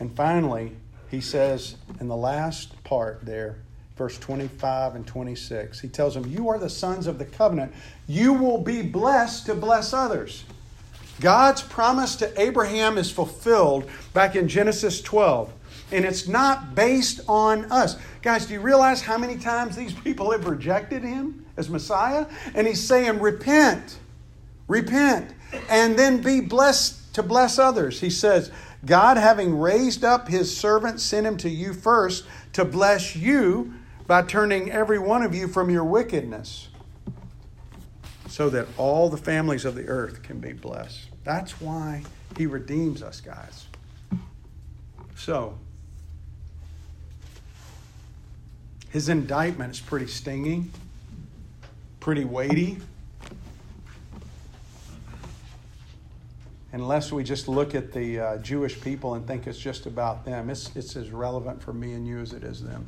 And 0.00 0.14
finally, 0.14 0.72
he 1.10 1.20
says 1.20 1.76
in 2.00 2.08
the 2.08 2.16
last 2.16 2.82
part 2.82 3.24
there, 3.24 3.58
verse 3.96 4.18
25 4.18 4.94
and 4.94 5.06
26, 5.06 5.80
he 5.80 5.88
tells 5.88 6.14
them, 6.14 6.26
You 6.26 6.48
are 6.48 6.58
the 6.58 6.70
sons 6.70 7.06
of 7.06 7.18
the 7.18 7.24
covenant. 7.24 7.72
You 8.06 8.32
will 8.32 8.58
be 8.58 8.82
blessed 8.82 9.46
to 9.46 9.54
bless 9.54 9.92
others. 9.92 10.44
God's 11.20 11.62
promise 11.62 12.16
to 12.16 12.40
Abraham 12.40 12.98
is 12.98 13.10
fulfilled 13.10 13.88
back 14.12 14.34
in 14.34 14.48
Genesis 14.48 15.00
12. 15.02 15.52
And 15.92 16.04
it's 16.04 16.26
not 16.26 16.74
based 16.74 17.20
on 17.28 17.70
us. 17.70 17.96
Guys, 18.22 18.46
do 18.46 18.54
you 18.54 18.60
realize 18.60 19.02
how 19.02 19.18
many 19.18 19.36
times 19.36 19.76
these 19.76 19.92
people 19.92 20.32
have 20.32 20.46
rejected 20.46 21.02
him 21.02 21.44
as 21.56 21.68
Messiah? 21.68 22.26
And 22.54 22.66
he's 22.66 22.82
saying, 22.82 23.20
Repent, 23.20 23.98
repent, 24.68 25.30
and 25.68 25.98
then 25.98 26.22
be 26.22 26.40
blessed 26.40 27.14
to 27.14 27.22
bless 27.22 27.58
others. 27.58 28.00
He 28.00 28.08
says, 28.08 28.50
God, 28.84 29.16
having 29.16 29.58
raised 29.58 30.02
up 30.02 30.28
his 30.28 30.56
servant, 30.56 30.98
sent 30.98 31.26
him 31.26 31.36
to 31.38 31.50
you 31.50 31.74
first 31.74 32.24
to 32.54 32.64
bless 32.64 33.14
you 33.14 33.74
by 34.06 34.22
turning 34.22 34.70
every 34.70 34.98
one 34.98 35.22
of 35.22 35.34
you 35.34 35.48
from 35.48 35.70
your 35.70 35.84
wickedness, 35.84 36.68
so 38.28 38.48
that 38.50 38.66
all 38.78 39.08
the 39.08 39.16
families 39.16 39.64
of 39.64 39.74
the 39.74 39.86
earth 39.86 40.22
can 40.22 40.40
be 40.40 40.52
blessed. 40.52 41.08
That's 41.24 41.60
why 41.60 42.02
he 42.36 42.46
redeems 42.46 43.02
us, 43.02 43.20
guys. 43.20 43.66
So, 45.16 45.58
his 48.90 49.08
indictment 49.08 49.72
is 49.72 49.80
pretty 49.80 50.06
stinging, 50.06 50.70
pretty 52.00 52.24
weighty. 52.24 52.78
Unless 56.72 57.12
we 57.12 57.22
just 57.22 57.48
look 57.48 57.74
at 57.74 57.92
the 57.92 58.18
uh, 58.18 58.36
Jewish 58.38 58.80
people 58.80 59.14
and 59.14 59.26
think 59.26 59.46
it's 59.46 59.58
just 59.58 59.84
about 59.84 60.24
them, 60.24 60.48
it's, 60.48 60.74
it's 60.74 60.96
as 60.96 61.10
relevant 61.10 61.62
for 61.62 61.74
me 61.74 61.92
and 61.92 62.06
you 62.06 62.18
as 62.18 62.32
it 62.32 62.42
is 62.42 62.62
them. 62.62 62.86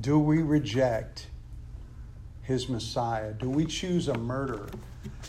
Do 0.00 0.18
we 0.18 0.42
reject 0.42 1.26
his 2.42 2.68
Messiah? 2.68 3.32
Do 3.32 3.48
we 3.48 3.64
choose 3.64 4.08
a 4.08 4.18
murderer? 4.18 4.68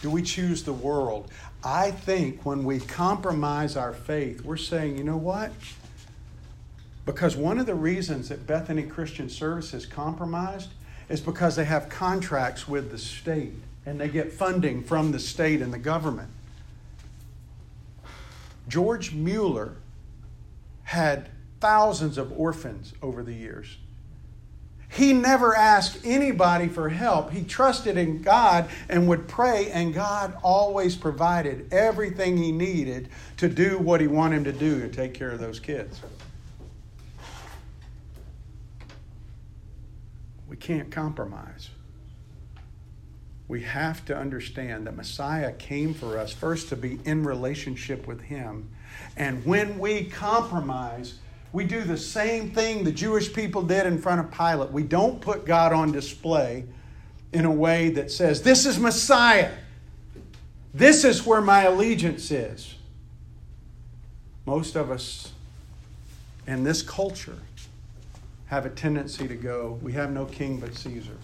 Do 0.01 0.09
we 0.09 0.21
choose 0.21 0.63
the 0.63 0.73
world? 0.73 1.31
I 1.63 1.91
think 1.91 2.45
when 2.45 2.63
we 2.63 2.79
compromise 2.79 3.77
our 3.77 3.93
faith, 3.93 4.43
we're 4.43 4.57
saying, 4.57 4.97
you 4.97 5.03
know 5.03 5.17
what? 5.17 5.51
Because 7.05 7.35
one 7.35 7.59
of 7.59 7.65
the 7.65 7.75
reasons 7.75 8.29
that 8.29 8.47
Bethany 8.47 8.83
Christian 8.83 9.29
Service 9.29 9.73
is 9.73 9.85
compromised 9.85 10.71
is 11.07 11.21
because 11.21 11.55
they 11.55 11.65
have 11.65 11.87
contracts 11.87 12.67
with 12.67 12.91
the 12.91 12.97
state 12.97 13.53
and 13.85 13.99
they 13.99 14.09
get 14.09 14.33
funding 14.33 14.83
from 14.83 15.11
the 15.11 15.19
state 15.19 15.61
and 15.61 15.71
the 15.71 15.77
government. 15.77 16.29
George 18.67 19.13
Mueller 19.13 19.75
had 20.83 21.29
thousands 21.59 22.17
of 22.17 22.31
orphans 22.37 22.93
over 23.01 23.21
the 23.21 23.33
years. 23.33 23.77
He 24.89 25.13
never 25.13 25.55
asked 25.55 25.99
anybody 26.03 26.67
for 26.67 26.89
help. 26.89 27.31
He 27.31 27.43
trusted 27.43 27.97
in 27.97 28.21
God 28.21 28.69
and 28.87 29.07
would 29.07 29.27
pray, 29.27 29.71
and 29.71 29.93
God 29.93 30.37
always 30.43 30.95
provided 30.95 31.73
everything 31.73 32.37
he 32.37 32.51
needed 32.51 33.09
to 33.37 33.49
do 33.49 33.77
what 33.77 33.99
he 33.99 34.07
wanted 34.07 34.37
him 34.37 34.43
to 34.45 34.53
do 34.53 34.79
to 34.81 34.87
take 34.87 35.13
care 35.13 35.31
of 35.31 35.39
those 35.39 35.59
kids. 35.59 35.99
we 40.55 40.59
can't 40.59 40.89
compromise. 40.89 41.69
We 43.49 43.63
have 43.63 44.05
to 44.05 44.17
understand 44.17 44.87
that 44.87 44.95
Messiah 44.95 45.51
came 45.51 45.93
for 45.93 46.17
us 46.17 46.31
first 46.31 46.69
to 46.69 46.77
be 46.77 46.97
in 47.03 47.23
relationship 47.23 48.07
with 48.07 48.21
Him. 48.21 48.69
And 49.17 49.45
when 49.45 49.77
we 49.77 50.05
compromise, 50.05 51.15
we 51.55 51.63
do 51.63 51.85
the 51.85 51.97
same 51.97 52.51
thing 52.51 52.83
the 52.83 52.91
Jewish 52.91 53.31
people 53.33 53.61
did 53.61 53.85
in 53.85 53.97
front 53.97 54.19
of 54.19 54.29
Pilate. 54.29 54.71
We 54.71 54.83
don't 54.83 55.21
put 55.21 55.45
God 55.45 55.71
on 55.71 55.93
display 55.93 56.65
in 57.31 57.45
a 57.45 57.51
way 57.51 57.91
that 57.91 58.11
says, 58.11 58.41
This 58.41 58.65
is 58.65 58.77
Messiah. 58.77 59.53
This 60.73 61.05
is 61.05 61.25
where 61.25 61.39
my 61.39 61.63
allegiance 61.63 62.29
is. 62.29 62.75
Most 64.45 64.75
of 64.75 64.91
us 64.91 65.31
in 66.45 66.65
this 66.65 66.81
culture 66.81 67.39
have 68.47 68.65
a 68.65 68.69
tendency 68.69 69.25
to 69.25 69.35
go, 69.35 69.79
We 69.81 69.93
have 69.93 70.11
no 70.11 70.25
king 70.25 70.59
but 70.59 70.75
Caesar. 70.75 71.15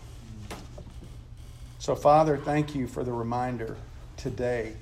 So, 1.79 1.93
Father, 1.93 2.37
thank 2.37 2.73
you 2.73 2.87
for 2.87 3.03
the 3.03 3.11
reminder 3.11 3.75
today 4.15 4.75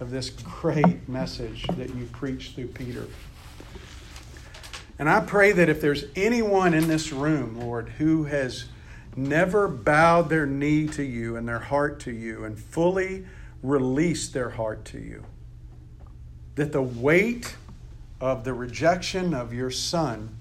of 0.00 0.10
this 0.10 0.30
great 0.30 1.08
message 1.08 1.64
that 1.76 1.94
you 1.94 2.06
preached 2.06 2.56
through 2.56 2.68
Peter. 2.68 3.06
And 4.98 5.08
I 5.08 5.20
pray 5.20 5.52
that 5.52 5.68
if 5.68 5.80
there's 5.80 6.04
anyone 6.14 6.72
in 6.74 6.86
this 6.86 7.12
room, 7.12 7.58
Lord, 7.58 7.88
who 7.98 8.24
has 8.24 8.66
never 9.16 9.68
bowed 9.68 10.28
their 10.28 10.46
knee 10.46 10.86
to 10.88 11.02
you 11.02 11.36
and 11.36 11.48
their 11.48 11.58
heart 11.58 12.00
to 12.00 12.12
you 12.12 12.44
and 12.44 12.58
fully 12.58 13.24
released 13.62 14.32
their 14.32 14.50
heart 14.50 14.84
to 14.86 14.98
you, 14.98 15.24
that 16.54 16.72
the 16.72 16.82
weight 16.82 17.56
of 18.20 18.44
the 18.44 18.54
rejection 18.54 19.34
of 19.34 19.52
your 19.52 19.70
Son 19.70 20.36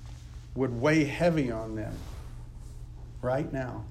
would 0.56 0.80
weigh 0.80 1.06
heavy 1.06 1.50
on 1.52 1.76
them 1.76 1.96
right 3.22 3.52
now. 3.52 3.86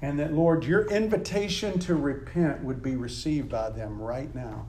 And 0.00 0.18
that, 0.18 0.32
Lord, 0.32 0.64
your 0.64 0.86
invitation 0.86 1.78
to 1.80 1.94
repent 1.94 2.62
would 2.62 2.82
be 2.82 2.94
received 2.94 3.48
by 3.48 3.70
them 3.70 4.00
right 4.00 4.32
now. 4.34 4.66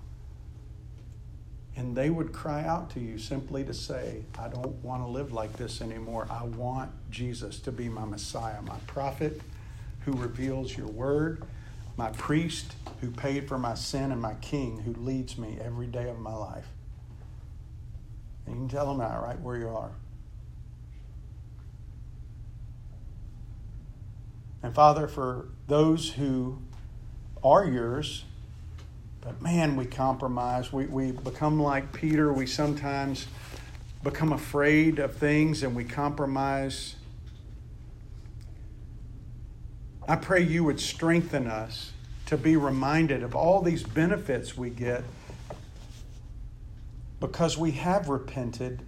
And 1.80 1.96
they 1.96 2.10
would 2.10 2.34
cry 2.34 2.66
out 2.66 2.90
to 2.90 3.00
you 3.00 3.18
simply 3.18 3.64
to 3.64 3.74
say, 3.74 4.26
I 4.38 4.50
don't 4.50 4.84
want 4.84 5.02
to 5.02 5.08
live 5.08 5.32
like 5.32 5.54
this 5.54 5.80
anymore. 5.80 6.28
I 6.30 6.44
want 6.44 6.92
Jesus 7.10 7.58
to 7.62 7.72
be 7.72 7.88
my 7.88 8.04
Messiah, 8.04 8.62
my 8.62 8.76
prophet 8.86 9.40
who 10.02 10.12
reveals 10.12 10.76
your 10.76 10.88
word, 10.88 11.42
my 11.96 12.10
priest 12.10 12.74
who 13.00 13.10
paid 13.10 13.48
for 13.48 13.58
my 13.58 13.76
sin, 13.76 14.12
and 14.12 14.22
my 14.22 14.34
king 14.42 14.80
who 14.80 14.94
leads 14.94 15.38
me 15.38 15.58
every 15.64 15.88
day 15.88 16.10
of 16.10 16.20
my 16.20 16.34
life. 16.34 16.68
And 18.46 18.56
you 18.56 18.62
can 18.64 18.68
tell 18.68 18.88
them 18.88 18.98
that 18.98 19.22
right 19.22 19.40
where 19.40 19.56
you 19.56 19.70
are. 19.70 19.92
And 24.62 24.76
Father, 24.76 25.08
for 25.08 25.48
those 25.70 26.12
who 26.12 26.62
are 27.42 27.64
yours, 27.64 28.26
but 29.22 29.42
man, 29.42 29.76
we 29.76 29.86
compromise. 29.86 30.72
We, 30.72 30.86
we 30.86 31.12
become 31.12 31.62
like 31.62 31.92
Peter. 31.94 32.32
We 32.32 32.46
sometimes 32.46 33.28
become 34.04 34.32
afraid 34.32 35.00
of 35.00 35.16
things 35.16 35.64
and 35.64 35.76
we 35.76 35.84
compromise. 35.84 36.96
I 40.08 40.16
pray 40.16 40.42
you 40.42 40.64
would 40.64 40.80
strengthen 40.80 41.48
us 41.48 41.92
to 42.28 42.38
be 42.38 42.56
reminded 42.56 43.24
of 43.24 43.36
all 43.36 43.62
these 43.62 43.84
benefits 43.84 44.58
we 44.58 44.70
get 44.70 45.04
because 47.20 47.58
we 47.58 47.72
have 47.72 48.08
repented 48.08 48.82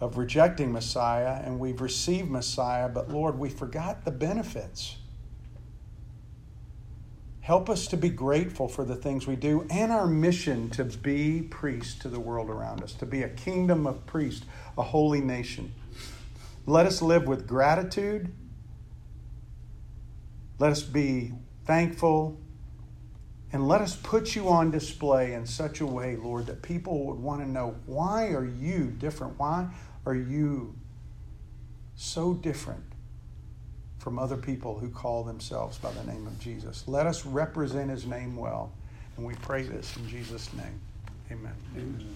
of 0.00 0.16
rejecting 0.16 0.72
Messiah 0.72 1.40
and 1.44 1.60
we've 1.60 1.80
received 1.80 2.30
Messiah, 2.30 2.88
but 2.88 3.10
Lord, 3.10 3.38
we 3.38 3.50
forgot 3.50 4.04
the 4.04 4.10
benefits. 4.10 4.96
Help 7.50 7.68
us 7.68 7.88
to 7.88 7.96
be 7.96 8.08
grateful 8.08 8.68
for 8.68 8.84
the 8.84 8.94
things 8.94 9.26
we 9.26 9.34
do 9.34 9.66
and 9.70 9.90
our 9.90 10.06
mission 10.06 10.70
to 10.70 10.84
be 10.84 11.42
priests 11.42 11.98
to 11.98 12.08
the 12.08 12.20
world 12.20 12.48
around 12.48 12.80
us, 12.80 12.92
to 12.92 13.04
be 13.04 13.24
a 13.24 13.28
kingdom 13.28 13.88
of 13.88 14.06
priests, 14.06 14.46
a 14.78 14.82
holy 14.84 15.20
nation. 15.20 15.74
Let 16.64 16.86
us 16.86 17.02
live 17.02 17.26
with 17.26 17.48
gratitude. 17.48 18.32
Let 20.60 20.70
us 20.70 20.82
be 20.82 21.32
thankful. 21.64 22.38
And 23.52 23.66
let 23.66 23.80
us 23.80 23.96
put 23.96 24.36
you 24.36 24.48
on 24.48 24.70
display 24.70 25.32
in 25.32 25.44
such 25.44 25.80
a 25.80 25.86
way, 25.86 26.14
Lord, 26.14 26.46
that 26.46 26.62
people 26.62 27.04
would 27.06 27.18
want 27.18 27.40
to 27.40 27.48
know 27.48 27.74
why 27.84 28.28
are 28.28 28.46
you 28.46 28.94
different? 28.96 29.40
Why 29.40 29.70
are 30.06 30.14
you 30.14 30.76
so 31.96 32.32
different 32.32 32.89
from 34.00 34.18
other 34.18 34.36
people 34.36 34.78
who 34.78 34.88
call 34.88 35.22
themselves 35.22 35.78
by 35.78 35.92
the 35.92 36.04
name 36.04 36.26
of 36.26 36.40
Jesus? 36.40 36.88
Let 36.88 37.06
us 37.06 37.24
represent 37.24 37.90
his 37.90 38.06
name 38.06 38.36
well. 38.36 38.72
And 39.16 39.26
we 39.26 39.34
pray 39.34 39.62
this 39.62 39.96
in 39.96 40.08
Jesus' 40.08 40.52
name. 40.54 40.80
Amen. 41.30 41.52
Amen. 41.76 42.10